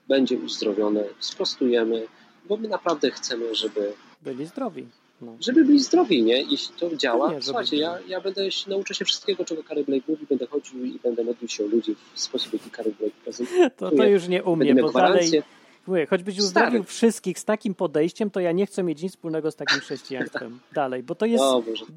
[0.08, 2.08] będzie uzdrowione, sprostujemy,
[2.46, 4.88] bo my naprawdę chcemy, żeby byli zdrowi.
[5.26, 5.36] No.
[5.40, 6.42] Żeby byli zdrowi, nie?
[6.42, 10.04] Jeśli to działa, nie, słuchajcie, ja, ja będę się, nauczę się wszystkiego, czego Carrie Blake
[10.08, 13.70] mówi, będę chodził i będę modlił się o ludzi w sposób, jaki Carrie Blake prezentuje.
[13.78, 15.44] To, to już nie umie, bo dalej...
[15.88, 19.56] Mówię, choćbyś uzdrowił wszystkich z takim podejściem, to ja nie chcę mieć nic wspólnego z
[19.56, 21.44] takim chrześcijaństwem dalej, bo to jest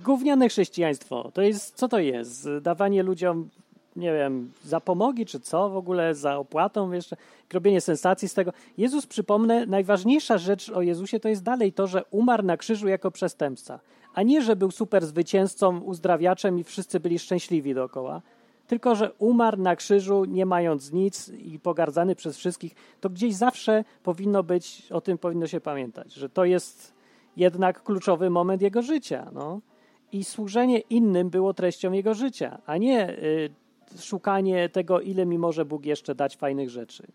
[0.05, 1.31] gówniane chrześcijaństwo.
[1.35, 2.49] To jest, co to jest?
[2.61, 3.49] Dawanie ludziom
[3.97, 7.17] nie wiem, zapomogi czy co w ogóle, za opłatą jeszcze,
[7.53, 8.53] robienie sensacji z tego.
[8.79, 13.11] Jezus, przypomnę, najważniejsza rzecz o Jezusie to jest dalej to, że umarł na krzyżu jako
[13.11, 13.81] przestępca,
[14.15, 18.23] a nie, że był super zwycięzcą, uzdrawiaczem i wszyscy byli szczęśliwi dookoła,
[18.67, 23.85] tylko, że umarł na krzyżu nie mając nic i pogardzany przez wszystkich, to gdzieś zawsze
[24.03, 26.95] powinno być, o tym powinno się pamiętać, że to jest
[27.37, 29.61] jednak kluczowy moment jego życia, no.
[30.13, 33.51] I służenie innym było treścią jego życia, a nie y,
[34.01, 37.07] szukanie tego, ile mi może Bóg jeszcze dać fajnych rzeczy.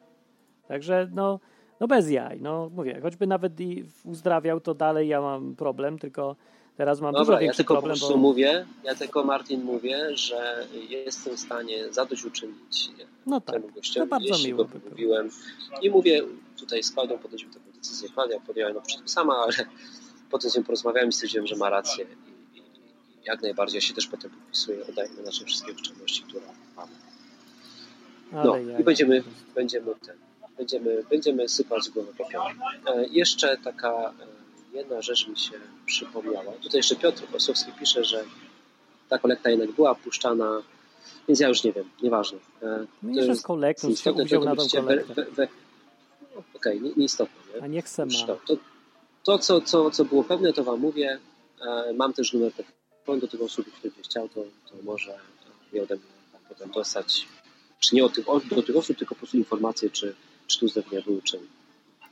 [0.67, 1.39] Także no,
[1.80, 2.41] no bez jaj.
[2.41, 6.36] No mówię, choćby nawet i uzdrawiał, to dalej ja mam problem, tylko
[6.78, 7.93] teraz mam Dobra, dużo większy ja tylko problem.
[7.93, 8.19] Po prostu bo...
[8.19, 12.89] mówię, ja tylko Martin mówię, że jestem w stanie zadośćuczynić
[13.26, 15.30] no tak, temu gościowi, to bardzo miło go mówiłem.
[15.82, 16.22] I mówię,
[16.57, 18.09] tutaj z Klaudią podjęliśmy taką decyzję.
[18.09, 19.53] Klaudia podjęła na początku sama, ale
[20.32, 22.05] potem z nią porozmawiałem i stwierdziłem, że ma rację
[23.26, 23.78] jak najbardziej.
[23.78, 26.41] Ja się też potem podpisuję, oddajmy nasze wszystkie oszczędności, które
[26.76, 26.91] mamy.
[28.32, 29.24] No i będziemy,
[29.55, 30.17] będziemy, ten,
[30.57, 32.59] będziemy, będziemy sypać z głowy popiołem.
[32.88, 34.13] E, jeszcze taka
[34.74, 35.53] e, jedna rzecz mi się
[35.86, 36.51] przypomniała.
[36.51, 38.24] Tutaj jeszcze Piotr Osowski pisze, że
[39.09, 40.61] ta kolekta jednak była puszczana,
[41.28, 42.39] więc ja już nie wiem, nieważne.
[42.63, 45.47] E, no to jest kolektą, istotne, to, to, to we, we, we,
[46.55, 47.53] Okej, okay, nieistotne.
[47.55, 47.63] Nie?
[47.63, 48.11] A nie chcę ma.
[48.45, 48.57] To,
[49.24, 51.19] to co, co, co było pewne, to Wam mówię.
[51.95, 55.18] Mam też numer telefonu do tych osób, które by chciał, to, to może
[55.74, 56.04] je ode mnie
[56.49, 57.28] potem dostać,
[57.80, 58.26] czy nie od tych,
[58.56, 60.16] do tych osób, tylko po prostu informacje, czy,
[60.47, 61.39] czy tu zdrowienia były, czy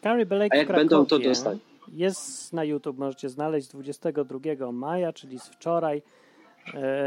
[0.04, 1.58] Carrie A jak będą, to dostać.
[1.94, 6.02] Jest na YouTube, możecie znaleźć 22 maja, czyli z wczoraj.
[6.74, 7.00] E,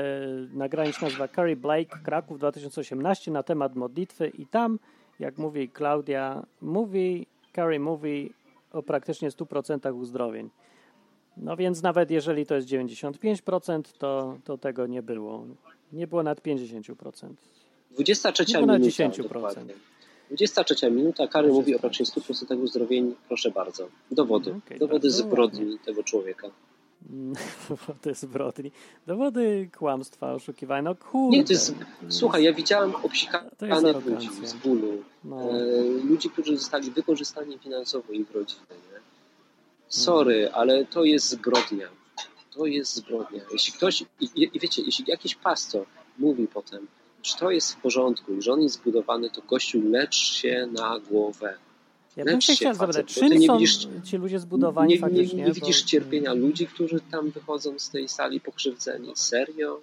[0.52, 4.78] nagranie się nazywa Carrie Blake Kraków 2018 na temat modlitwy i tam,
[5.18, 8.32] jak mówi Klaudia, mówi, Carrie mówi
[8.72, 10.50] o praktycznie 100% uzdrowień.
[11.36, 15.46] No więc nawet jeżeli to jest 95%, to, to tego nie było.
[15.92, 17.34] Nie było nad 50%.
[17.90, 18.78] 23 nie minuta.
[18.78, 19.22] 10%.
[19.32, 19.74] Dokładnie.
[20.30, 23.14] 23 minuta, Kary mówi o 100% uzdrowień.
[23.28, 23.88] Proszę bardzo.
[24.10, 24.54] Dowody.
[24.66, 25.78] Okay, Dowody zbrodni ładnie.
[25.78, 26.48] tego człowieka.
[27.68, 28.72] Dowody zbrodni,
[29.06, 30.82] dowody kłamstwa, oszukiwania.
[30.82, 31.36] No kurde.
[31.36, 31.74] Nie, to jest,
[32.08, 35.50] słuchaj, ja widziałem obsikanych ludzi z bólu, No.
[35.50, 38.60] e, ludzi, którzy zostali wykorzystani finansowo ich rodziny.
[39.96, 40.02] Nie?
[40.04, 41.88] Sorry, ale to jest zbrodnia.
[42.54, 43.40] To jest zbrodnia.
[43.52, 45.86] Jeśli ktoś, i, i wiecie, jeśli jakiś pastor
[46.18, 46.86] mówi potem,
[47.22, 50.98] że to jest w porządku i że on jest zbudowany, to gościu lecz się na
[51.10, 51.54] głowę.
[52.16, 54.94] Ja bym lecz się chciał zapytać, ty czym nie są widzisz- ci ludzie zbudowani nie,
[54.94, 55.44] nie, faktycznie?
[55.44, 59.12] nie widzisz bo- cierpienia ludzi, którzy tam wychodzą z tej sali pokrzywdzeni.
[59.14, 59.80] Serio?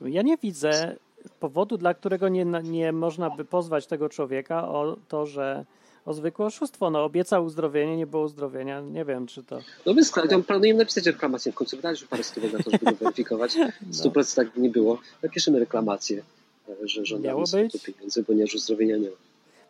[0.00, 0.96] Ja nie widzę
[1.40, 5.64] powodu, dla którego nie, nie można by pozwać tego człowieka o to, że
[6.06, 6.90] o zwykłe oszustwo.
[6.90, 8.80] No, obiecał uzdrowienie, nie było uzdrowienia.
[8.80, 9.58] Nie wiem, czy to.
[9.86, 11.52] No my tam planujemy napisać reklamację.
[11.52, 13.56] W końcu wydaliśmy parę stówek na to, żeby to weryfikować.
[13.80, 14.98] W 100% tak nie było.
[15.22, 16.22] Napiszemy reklamację,
[16.68, 17.44] e, że żądamy
[17.84, 19.16] pieniędzy, ponieważ uzdrowienia nie ma.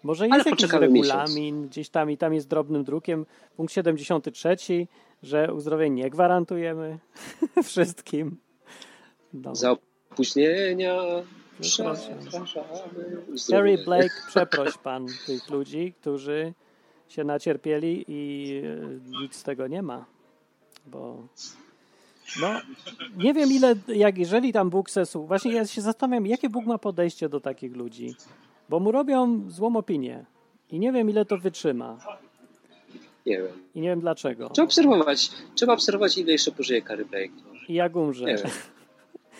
[0.02, 3.26] Może jest jakiś regulamin gdzieś tam i tam jest drobnym drukiem.
[3.56, 4.86] Punkt 73,
[5.22, 6.98] że uzdrowień nie gwarantujemy
[7.64, 8.36] wszystkim.
[9.32, 9.54] No.
[9.54, 9.76] Za
[10.10, 11.02] opóźnienia
[11.60, 12.16] Przepraszamy.
[13.48, 13.78] Terry.
[13.84, 16.54] Blake, przeproś pan tych ludzi, którzy
[17.08, 20.04] się nacierpieli i e, nic z tego nie ma.
[20.86, 21.22] Bo
[22.40, 22.60] no,
[23.16, 26.78] nie wiem ile, jak jeżeli tam Bóg sesu, właśnie ja się zastanawiam, jakie Bóg ma
[26.78, 28.14] podejście do takich ludzi,
[28.68, 30.24] bo mu robią złą opinię
[30.70, 31.98] i nie wiem ile to wytrzyma
[33.26, 33.48] Nie wiem.
[33.74, 34.50] i nie wiem dlaczego.
[34.50, 35.30] Trzeba obserwować.
[35.54, 37.32] Trzeba obserwować, ile jeszcze pożyje Carrie Blake.
[37.68, 38.24] I jak umrze.
[38.24, 38.50] Nie wiem.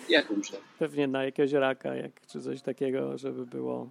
[0.08, 0.56] Jak umrze?
[0.78, 3.90] Pewnie na jakiegoś raka, jak, czy coś takiego, żeby było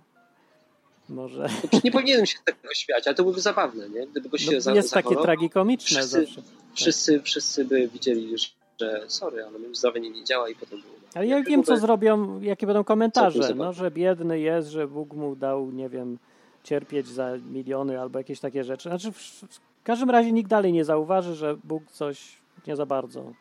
[1.10, 1.50] może...
[1.74, 4.08] No, nie powinienem się tego śmiać, ale to byłoby zabawne, nie?
[4.08, 6.42] Gdyby go się No, za, jest takie tragikomiczne wszyscy- zawsze.
[6.74, 8.38] Wszyscy, wszyscy by widzieli,
[8.80, 10.94] że sorry, ale uzdrowienie nie działa i potem było.
[11.16, 13.56] Ale ja wiem, co zrobią, jakie będą komentarze.
[13.56, 16.18] No, że biedny jest, że Bóg mu dał, nie wiem,
[16.64, 18.90] cierpieć za miliony albo jakieś takie rzeczy.
[18.90, 19.18] Znaczy, w,
[19.50, 22.38] w każdym razie nikt dalej nie zauważy, że Bóg coś
[22.68, 23.34] nie za bardzo.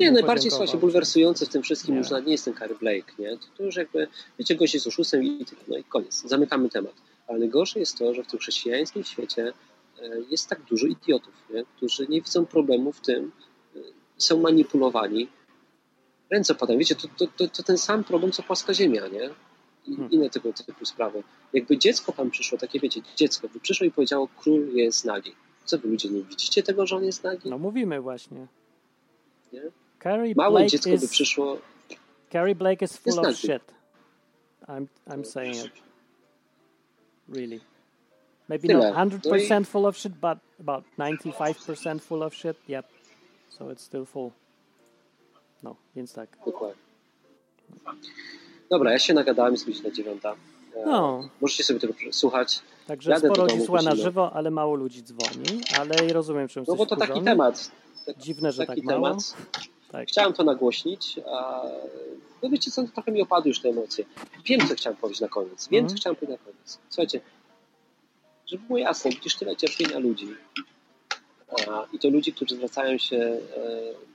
[0.00, 1.98] Nie, mu najbardziej słuchajcie, bulwersujące w tym wszystkim Nie.
[1.98, 3.30] już nawet nie jest ten Carrie Blake, nie?
[3.30, 4.08] To, to już jakby,
[4.38, 6.22] wiecie, gość jest oszustem i, no i koniec.
[6.22, 6.94] Zamykamy temat.
[7.28, 9.52] Ale najgorsze jest to, że w tym chrześcijańskim świecie
[10.02, 11.64] e, jest tak dużo idiotów, nie?
[11.76, 13.32] którzy nie widzą problemu w tym,
[13.76, 13.78] e,
[14.16, 15.28] są manipulowani.
[16.30, 16.78] Ręce padają.
[16.78, 19.30] Wiecie, to, to, to, to ten sam problem, co płaska ziemia, nie?
[19.86, 20.10] I Hmm.
[20.10, 21.22] inne tego typu sprawy.
[21.52, 25.34] Jakby dziecko tam przyszło, takie wiecie, dziecko by przyszło i powiedziało, król jest nagi.
[25.64, 27.50] Co wy ludzie nie widzicie tego, że on jest nagi?
[27.50, 28.46] No mówimy właśnie.
[29.52, 29.62] Nie?
[30.02, 31.58] Carrie Małe Blake dziecko by is, przyszło,
[32.32, 33.36] Carrie Blake is full of nagi.
[33.36, 33.62] shit.
[34.68, 35.72] I'm, I'm saying it.
[37.28, 37.60] Really.
[38.48, 38.92] Maybe Tyle.
[38.92, 42.56] not No 100% full of shit, but about 95% full of shit.
[42.68, 42.86] Yep.
[43.50, 44.30] So it's still full.
[45.62, 46.28] No, więc tak.
[46.46, 46.82] Dokładnie.
[48.70, 50.36] Dobra, ja się nagadałem, jest godzina dziewiąta.
[50.76, 51.28] E, No.
[51.40, 52.60] Możecie sobie tego słuchać.
[52.86, 55.60] Także Jadę do sporo domu ludzi słucha na żywo, ale mało ludzi dzwoni.
[55.78, 57.70] Ale i rozumiem, czym No bo to taki temat.
[58.18, 59.18] Dziwne, że Taki tak temat.
[59.92, 60.08] Tak.
[60.08, 61.20] Chciałem to nagłośnić.
[61.30, 61.62] A...
[62.42, 64.04] No wiecie co, trochę mi opadły już te emocje.
[64.44, 65.68] Wiem, co chciałem powiedzieć na koniec.
[65.68, 65.88] Wiem, Mhm.
[65.88, 66.78] co chciałem powiedzieć na koniec.
[66.88, 67.20] Słuchajcie,
[68.46, 70.28] żeby było jasne, widzisz tyle cierpienia ludzi.
[71.68, 73.40] A, I to ludzi, którzy zwracają się e,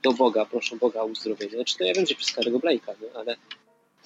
[0.02, 1.52] do Boga, proszą Boga o uzdrowienie.
[1.52, 3.16] Znaczy, to ja wiem, że przez Karego Blake'a, nie?
[3.18, 3.36] ale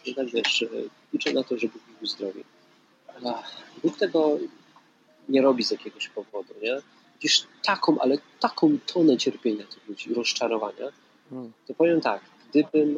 [0.07, 0.67] jednak wiesz, e,
[1.13, 2.45] liczę na to, że Bóg ich uzdrowi.
[3.83, 4.39] Bóg tego
[5.29, 6.77] nie robi z jakiegoś powodu, nie?
[7.23, 10.93] Widzisz taką, ale taką tonę cierpienia tych ludzi, rozczarowania,
[11.33, 11.53] Mm.
[11.67, 12.97] to powiem tak, gdybym,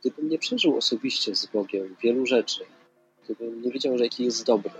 [0.00, 2.64] gdybym nie przeżył osobiście z Bogiem wielu rzeczy,
[3.24, 4.70] gdybym nie wiedział, że jaki jest dobry,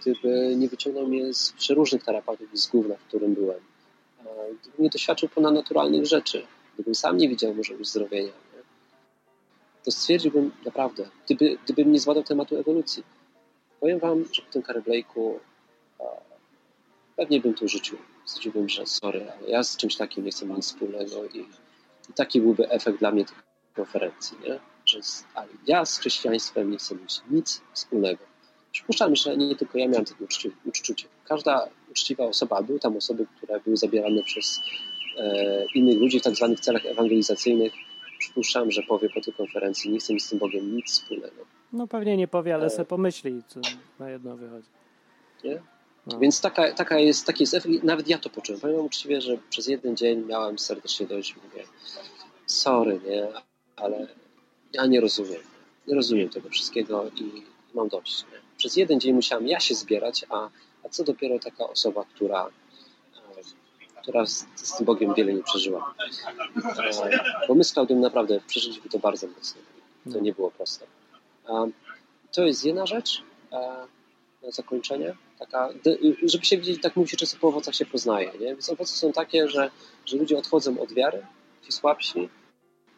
[0.00, 3.60] gdyby nie wyciągnął mnie z przeróżnych tarapaków i z gówna, w którym byłem,
[4.62, 8.62] gdybym nie doświadczył ponadnaturalnych rzeczy, gdybym sam nie widział może uzdrowienia, nie?
[9.84, 13.02] to stwierdziłbym naprawdę, gdyby, gdybym nie zbadał tematu ewolucji,
[13.80, 15.34] powiem wam, że po tym Carrie Blake'u
[16.00, 16.04] e,
[17.18, 17.98] pewnie bym tu rzucił.
[18.24, 21.38] Stwierdziłbym, że sorry, ale ja z czymś takim nie chcę mieć nic wspólnego i,
[22.10, 23.36] i taki byłby efekt dla mnie tej
[23.74, 24.60] konferencji, nie?
[24.86, 28.24] Że z, ale ja z chrześcijaństwem nie chcę mieć nic wspólnego.
[28.72, 31.08] Przypuszczam, że nie, tylko ja miałem takie uczci, uczucie.
[31.24, 34.60] Każda uczciwa osoba, a były tam osoby, które były zabierane przez
[35.18, 37.72] e, innych ludzi w tak zwanych celach ewangelizacyjnych,
[38.18, 41.46] przypuszczam, że powie po tej konferencji, nie chcę mieć z tym Bogiem nic wspólnego.
[41.72, 42.70] No pewnie nie powie, ale E.
[42.70, 43.60] se pomyśli, co
[43.98, 44.68] na jedno wychodzi.
[45.44, 45.62] Nie?
[46.12, 46.18] No.
[46.18, 47.82] Więc taka, taka jest, taki jest efekt.
[47.82, 48.60] Nawet ja to poczułem.
[48.60, 51.36] Powiem uczciwie, że przez jeden dzień miałem serdecznie dość.
[51.36, 51.64] Mówię,
[52.46, 53.28] sorry, nie,
[53.76, 54.06] ale
[54.72, 55.40] ja nie rozumiem.
[55.86, 57.42] Nie rozumiem tego wszystkiego i
[57.74, 58.22] mam dość.
[58.22, 58.38] Nie?
[58.56, 60.48] Przez jeden dzień musiałem ja się zbierać, a,
[60.84, 65.94] a co dopiero taka osoba, która, e, która z, z tym Bogiem wiele nie przeżyła.
[66.78, 69.60] E, Bo my z Klaudiem naprawdę przeżyliśmy to bardzo mocno.
[70.04, 70.20] To No.
[70.20, 70.86] nie było proste.
[71.48, 71.70] E,
[72.32, 73.22] To jest jedna rzecz.
[73.52, 73.86] E,
[74.50, 75.14] zakończenie.
[75.38, 75.68] Taka,
[76.22, 78.32] żeby się widzieć, tak mówi się często po owocach się poznaje.
[78.32, 78.46] Nie?
[78.46, 79.70] Więc owoce są takie, że,
[80.06, 81.26] że ludzie odchodzą od wiary,
[81.62, 82.28] ci słabsi,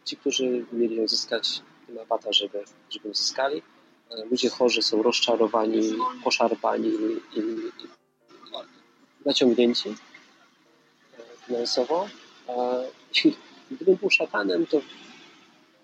[0.05, 1.63] ci, którzy mieli ją zyskać,
[2.09, 3.63] bata, żeby, żeby ją zyskali.
[4.11, 5.93] E, ludzie chorzy są rozczarowani,
[6.25, 7.43] poszarpani i, i,
[7.85, 7.89] i
[9.27, 9.95] naciągnięci e,
[11.47, 12.09] finansowo.
[13.25, 13.35] I
[13.71, 14.81] gdybym był szatanem, to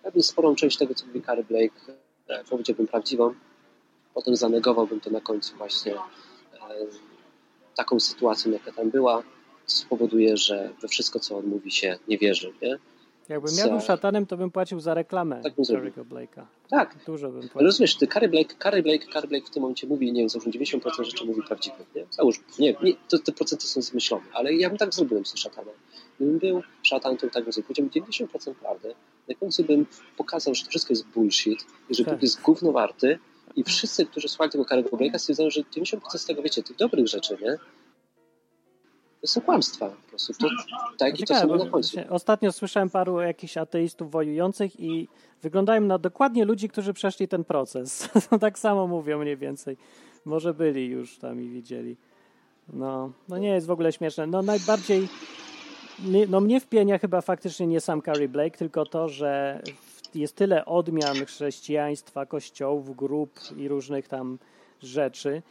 [0.02, 1.92] pewnie sporą część tego, co mówi Carey Blake,
[2.28, 3.34] e, powiedziałbym prawdziwą.
[4.16, 5.94] Potem zanegowałbym to na końcu właśnie
[7.74, 9.22] taką sytuacją, jaka tam była,
[9.66, 12.52] spowoduje, że we wszystko, co on mówi, się nie wierzy.
[12.62, 12.78] Nie?
[13.28, 16.44] Jakbym ja był szatanem, to bym płacił za reklamę tak Carry'ego Blake'a.
[16.70, 16.96] Tak.
[17.06, 17.60] Dużo bym płacił.
[17.60, 20.52] Rozumiesz, ty Carey Blake, Carey Blake, Carey Blake w tym momencie mówi, nie wiem, załóżmy
[20.52, 22.06] 90% rzeczy mówi prawdziwych, nie?
[22.10, 25.74] Załóżmy, nie, nie to, te procenty są zmyślone, ale ja bym tak zrobił z szatanem.
[26.16, 27.68] Gdybym był szatan, to tak bym zrobił.
[27.68, 28.94] Powiedziałbym 90% prawdy.
[29.28, 29.86] Na końcu bym
[30.16, 32.14] pokazał, że to wszystko jest bullshit i że tak.
[32.14, 33.18] Bóg jest gówno warty
[33.56, 37.08] i wszyscy, którzy słuchali tego Carey'ego Blake'a stwierdzają, że 90% z tego, wiecie, tych dobrych
[37.08, 37.56] rzeczy, nie?
[39.20, 40.32] To są kłamstwa po prostu.
[40.32, 40.48] To,
[40.98, 41.98] tak, i to są na końcu.
[42.10, 45.08] Ostatnio słyszałem paru jakichś ateistów wojujących i
[45.42, 48.08] wyglądają na dokładnie ludzi, którzy przeszli ten proces.
[48.40, 49.76] tak samo mówią mniej więcej.
[50.24, 51.96] Może byli już tam i widzieli.
[52.72, 54.26] No, no nie jest w ogóle śmieszne.
[54.26, 55.08] No najbardziej
[56.28, 59.62] no mnie wpienia chyba faktycznie nie sam Carrie Blake, tylko to, że
[60.16, 64.38] jest tyle odmian chrześcijaństwa, kościołów, grup i różnych tam
[64.82, 65.42] rzeczy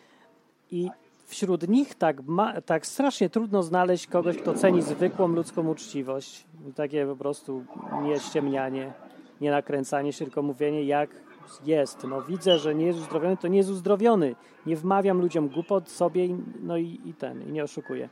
[0.71, 0.89] i
[1.25, 6.45] wśród nich tak, ma, tak strasznie trudno znaleźć kogoś, kto ceni zwykłą ludzką uczciwość.
[6.75, 7.65] Takie po prostu
[8.03, 8.93] nie ściemnianie,
[9.41, 11.09] nie nakręcanie się, tylko mówienie jak
[11.65, 12.03] jest.
[12.03, 14.35] No widzę, że nie jest uzdrowiony, to nie jest uzdrowiony.
[14.65, 16.27] Nie wmawiam ludziom głupot sobie,
[16.63, 18.09] no i, i ten, i nie oszukuję.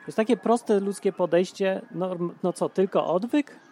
[0.00, 3.65] To jest takie proste ludzkie podejście, no, no co, tylko odwyk?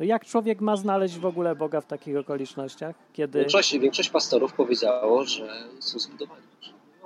[0.00, 3.38] No jak człowiek ma znaleźć w ogóle Boga w takich okolicznościach, kiedy...
[3.38, 5.48] Większość, większość pastorów powiedziało, że
[5.80, 6.42] są zbudowani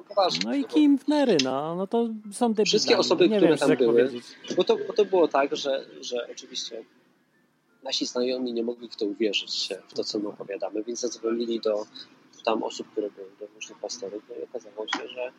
[0.09, 0.41] poważnie.
[0.45, 2.67] No i Kim Wnery, no, no to są debilami.
[2.67, 4.11] Wszystkie osoby, nie które wiem, tam były,
[4.57, 6.85] bo to, bo to było tak, że, że oczywiście
[7.83, 11.87] nasi znajomi nie mogli w to uwierzyć, w to, co my opowiadamy, więc zadzwonili do
[12.45, 15.33] tam osób, które były, do różnych pastorów, no i okazało się, że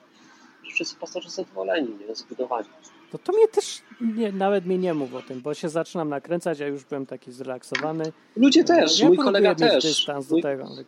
[0.73, 2.67] wszyscy pastorzy zadowoleni, nie, zbudowani.
[3.11, 6.59] To, to mnie też, nie, nawet mi nie mów o tym, bo się zaczynam nakręcać,
[6.59, 8.11] ja już byłem taki zrelaksowany.
[8.35, 10.07] Ludzie też, ja mój kolega też.
[10.29, 10.41] Mój,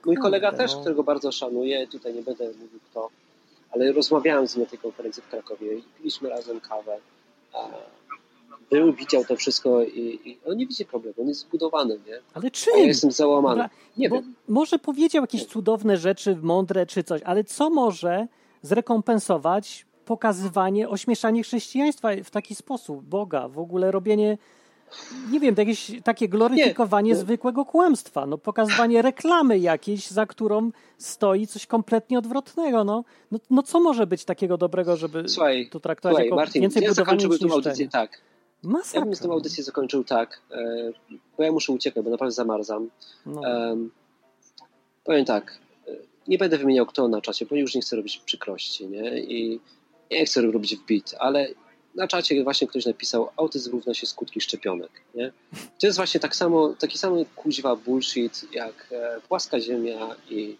[0.06, 0.80] mój, kolega też, no.
[0.80, 3.10] którego bardzo szanuję, tutaj nie będę mówił kto,
[3.72, 6.98] ale rozmawiałem z nim na tej konferencji w Krakowie i piliśmy razem kawę.
[8.70, 12.20] Był, widział to wszystko i, i on nie widzi problemu, on jest zbudowany, nie?
[12.34, 12.74] Ale czym?
[12.76, 13.70] A ja jestem załamany.
[13.98, 14.34] Nie wiem.
[14.48, 18.28] Może powiedział jakieś cudowne rzeczy, mądre czy coś, ale co może
[18.68, 24.38] zrekompensować pokazywanie, ośmieszanie chrześcijaństwa w taki sposób, Boga, w ogóle robienie
[25.32, 27.16] nie wiem, jakieś takie gloryfikowanie nie.
[27.16, 33.04] zwykłego kłamstwa, no pokazywanie reklamy jakiejś, za którą stoi coś kompletnie odwrotnego, no.
[33.32, 36.84] No, no co może być takiego dobrego, żeby słuchaj, to traktować słuchaj, jako Martin, więcej
[36.84, 37.04] ja tę
[37.52, 38.22] audycję tak.
[38.64, 39.00] Masakra.
[39.00, 40.92] Ja bym tę audycję zakończył tak, e,
[41.38, 42.90] bo ja muszę uciekać, bo naprawdę zamarzam.
[43.26, 43.42] No.
[43.42, 43.92] Um,
[45.04, 45.58] powiem tak,
[46.28, 49.20] nie będę wymieniał kto na czasie, bo już nie chcę robić przykrości, nie?
[49.20, 49.60] I
[50.12, 51.48] nie chcę robić wbit, ale
[51.98, 54.92] na czacie właśnie ktoś napisał, autyzm równa się skutki szczepionek.
[55.16, 55.32] Nie?
[55.80, 60.58] To jest właśnie tak samo, taki sam kuźwa bullshit jak e, płaska ziemia i,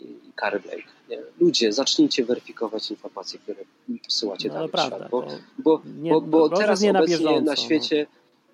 [0.00, 0.82] i, i Carey Blake.
[1.10, 1.18] Nie?
[1.40, 3.64] Ludzie, zacznijcie weryfikować informacje, które
[4.04, 5.26] posyłacie no, dalej prawda, świat, bo,
[5.58, 8.06] bo, nie, bo, bo teraz nie obecnie na, bieżąco, na świecie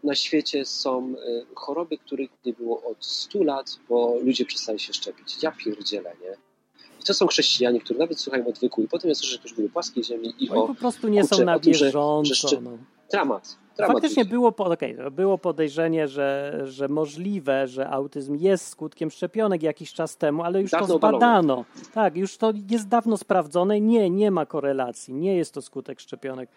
[0.03, 0.09] no.
[0.09, 4.93] na świecie są e, choroby, których nie było od 100 lat, bo ludzie przestali się
[4.93, 5.43] szczepić.
[5.43, 6.50] Ja pierdzielę, nie?
[7.01, 9.69] I to są chrześcijanie, którzy nawet słuchają odwyku i potem ja słyszę, że ktoś był
[9.69, 12.35] płaskiej ziemi i Oni o, po prostu nie kurczę, są na bieżąco.
[12.35, 12.71] Że, że no.
[13.11, 13.57] Dramat.
[13.77, 19.93] Dramat Faktycznie było, okay, było podejrzenie, że, że możliwe, że autyzm jest skutkiem szczepionek jakiś
[19.93, 21.55] czas temu, ale już dawno to zbadano.
[21.55, 21.65] Obalone.
[21.95, 23.81] Tak, już to jest dawno sprawdzone.
[23.81, 25.15] Nie, nie ma korelacji.
[25.15, 26.51] Nie jest to skutek szczepionek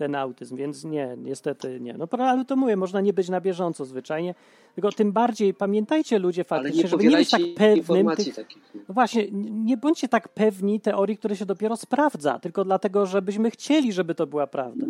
[0.00, 1.94] ten autyzm, więc nie, niestety nie.
[1.94, 4.34] No ale to mówię, można nie być na bieżąco zwyczajnie,
[4.74, 8.10] tylko tym bardziej pamiętajcie ludzie faktycznie, żeby nie być tak pewnym.
[8.16, 8.36] Tych,
[8.88, 13.92] no właśnie, nie bądźcie tak pewni teorii, które się dopiero sprawdza, tylko dlatego, żebyśmy chcieli,
[13.92, 14.86] żeby to była prawda.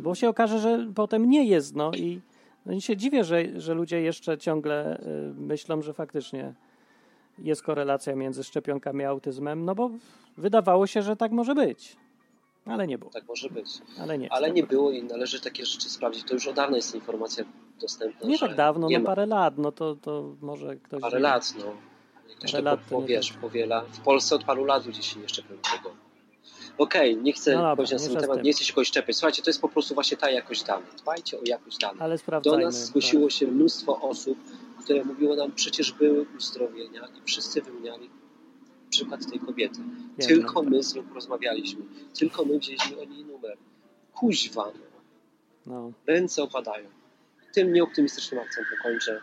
[0.00, 2.20] Bo się okaże, że potem nie jest, no i
[2.66, 6.54] no się dziwię, że, że ludzie jeszcze ciągle y, myślą, że faktycznie
[7.38, 9.90] jest korelacja między szczepionkami a autyzmem, no bo
[10.36, 11.96] wydawało się, że tak może być.
[12.70, 13.10] Ale nie było.
[13.10, 13.68] Tak może być.
[14.00, 14.32] Ale nie.
[14.32, 16.24] Ale nie było i należy takie rzeczy sprawdzić.
[16.24, 17.44] To już od dawna jest informacja
[17.80, 18.28] dostępna.
[18.28, 21.00] Nie tak dawno, no parę lat, no to, to może ktoś...
[21.00, 21.64] Parę lat, no.
[22.36, 23.40] Ktoś parę to lat powiesz, tak.
[23.40, 23.84] powiela.
[23.92, 25.94] W Polsce od paru lat ludzie się nie szczepią tego.
[26.78, 29.16] Okej, okay, nie chcę no powiedzieć na ten temat, nie chcę się kogoś szczepić.
[29.16, 30.94] Słuchajcie, to jest po prostu właśnie ta jakość danych.
[30.94, 32.02] Dbajcie o jakość danych.
[32.02, 33.32] Ale Do nas zgłosiło tak.
[33.32, 34.38] się mnóstwo osób,
[34.84, 38.10] które mówiło nam, przecież były uzdrowienia i wszyscy wymieniali
[38.90, 39.80] przykład tej kobiety.
[40.18, 40.28] Jednak.
[40.28, 41.82] Tylko my z nią porozmawialiśmy.
[42.18, 43.56] Tylko my wzięliśmy od niej numer.
[44.14, 44.90] Kuźwa, no.
[45.66, 45.92] No.
[46.06, 46.88] Ręce opadają.
[47.54, 49.20] Tym nieoptymistycznym akcentem kończę.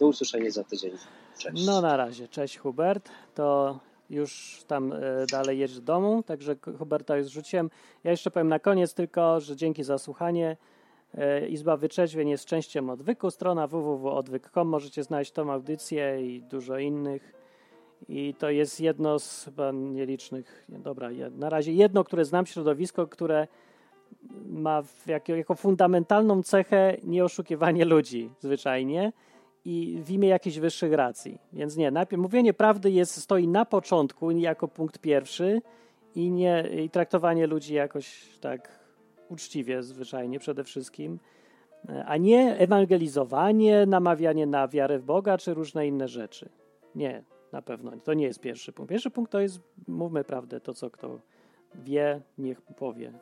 [0.00, 0.92] Do usłyszenia za tydzień.
[1.38, 1.66] Cześć.
[1.66, 2.28] no na razie.
[2.28, 3.10] Cześć Hubert.
[3.34, 3.78] To
[4.10, 4.98] już tam e,
[5.32, 7.70] dalej jedź do domu, także Huberta już rzuciłem.
[8.04, 10.56] Ja jeszcze powiem na koniec tylko, że dzięki za słuchanie.
[11.14, 13.30] E, Izba Wyczeźwień jest częścią odwyku.
[13.30, 14.68] Strona www.odwyk.com.
[14.68, 17.39] Możecie znaleźć tą audycję i dużo innych.
[18.08, 23.06] I to jest jedno z chyba nielicznych, nie, dobra, na razie jedno, które znam środowisko,
[23.06, 23.46] które
[24.46, 29.12] ma jako, jako fundamentalną cechę nieoszukiwanie ludzi zwyczajnie
[29.64, 31.38] i w imię jakichś wyższych racji.
[31.52, 35.62] Więc nie, najpierw mówienie prawdy jest, stoi na początku jako punkt pierwszy
[36.14, 38.80] i, nie, i traktowanie ludzi jakoś tak
[39.28, 41.18] uczciwie zwyczajnie przede wszystkim,
[42.06, 46.48] a nie ewangelizowanie, namawianie na wiarę w Boga czy różne inne rzeczy.
[46.94, 47.22] Nie,
[47.52, 47.92] na pewno.
[48.04, 48.90] To nie jest pierwszy punkt.
[48.90, 51.20] Pierwszy punkt to jest mówmy prawdę, to co kto
[51.74, 53.12] wie, niech powie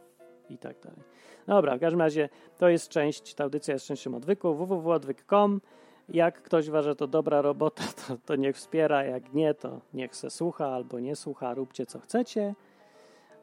[0.51, 1.01] i tak dalej.
[1.47, 5.61] Dobra, w każdym razie to jest część, ta audycja jest częścią odwyku, www.odwyk.com.
[6.09, 10.17] Jak ktoś uważa, że to dobra robota, to, to niech wspiera, jak nie, to niech
[10.17, 12.55] se słucha albo nie słucha, róbcie co chcecie.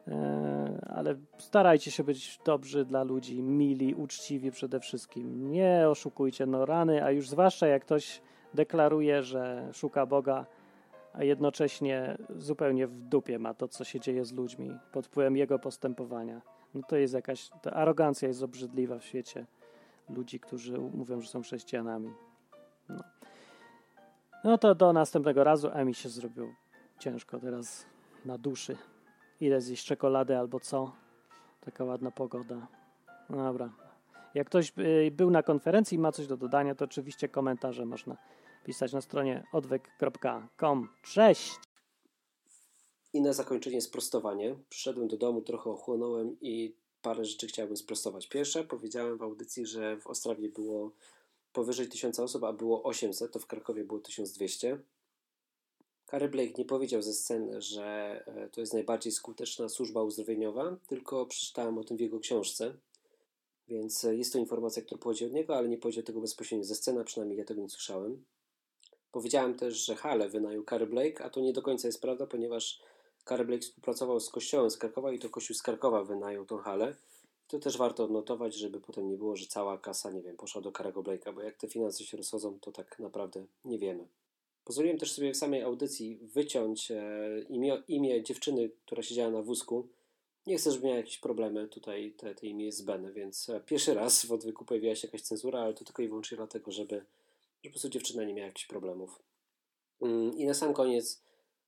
[0.07, 5.51] E, ale starajcie się być dobrzy dla ludzi, mili, uczciwi przede wszystkim.
[5.51, 8.21] Nie oszukujcie no rany, a już zwłaszcza jak ktoś
[8.53, 10.45] deklaruje, że szuka Boga,
[11.17, 15.59] a jednocześnie zupełnie w dupie ma to, co się dzieje z ludźmi pod wpływem jego
[15.59, 16.41] postępowania.
[16.73, 19.45] No to jest jakaś, ta arogancja jest obrzydliwa w świecie
[20.09, 22.13] ludzi, którzy mówią, że są chrześcijanami.
[22.89, 23.03] No,
[24.43, 26.47] no to do następnego razu, a mi się zrobiło
[26.99, 27.85] ciężko teraz
[28.25, 28.77] na duszy.
[29.41, 30.91] Ile zjeść czekolady albo co?
[31.61, 32.67] Taka ładna pogoda.
[33.29, 33.69] No dobra.
[34.33, 38.17] Jak ktoś y, był na konferencji i ma coś do dodania, to oczywiście komentarze można
[38.65, 40.89] pisać na stronie odwyk.com.
[41.03, 41.51] Cześć!
[43.13, 44.55] I na zakończenie sprostowanie.
[44.69, 48.27] Przyszedłem do domu, trochę ochłonąłem i parę rzeczy chciałbym sprostować.
[48.27, 50.91] Pierwsze, powiedziałem w audycji, że w Ostrawie było
[51.53, 54.79] powyżej 1000 osób, a było 800, to w Krakowie było 1200.
[56.05, 57.83] Kary Blake nie powiedział ze sceny, że
[58.27, 62.77] e, to jest najbardziej skuteczna służba uzdrowieniowa, tylko przeczytałem o tym w jego książce.
[63.67, 66.75] Więc e, jest to informacja, która pochodzi od niego, ale nie powiedział tego bezpośrednio ze
[66.75, 68.23] sceny, przynajmniej ja tego nie słyszałem.
[69.15, 72.79] Powiedziałem też, że Hale wynajął Kary Blake, a to nie do końca jest prawda, ponieważ
[73.23, 76.95] Kary Blake współpracował z kościołem z Krakowa i to kościół z Krakowa wynajął tą halę.
[77.47, 80.71] To też warto odnotować, żeby potem nie było, że cała kasa, nie wiem, poszła do
[80.71, 84.07] Karego Blake'a, bo jak te finanse się rozchodzą, to tak naprawdę nie wiemy.
[84.63, 86.99] Pozwoliłem też sobie w samej audycji wyciąć e,
[87.49, 89.87] imię, imię dziewczyny, która siedziała na wózku.
[90.47, 91.67] Nie chcę, żeby miała jakieś problemy.
[91.67, 95.21] Tutaj te, te imię jest zbędne, więc e, pierwszy raz w odwyku pojawiła się jakaś
[95.21, 97.05] cenzura, ale to tylko i wyłącznie dlatego, żeby,
[97.69, 99.19] po prostu dziewczyna nie miała jakichś problemów.
[100.01, 101.21] Mm, I na sam koniec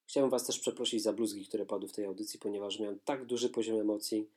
[0.06, 3.50] chciałem Was też przeprosić za bluzgi, które padły w tej audycji, ponieważ miałem tak duży
[3.50, 4.30] poziom emocji.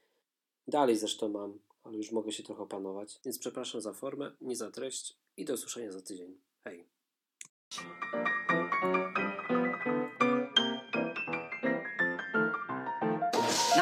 [0.68, 3.20] Dalej zresztą mam, ale już mogę się trochę opanować.
[3.24, 6.38] Więc przepraszam za formę, nie za treść i do usłyszenia za tydzień.
[6.64, 6.84] Hej.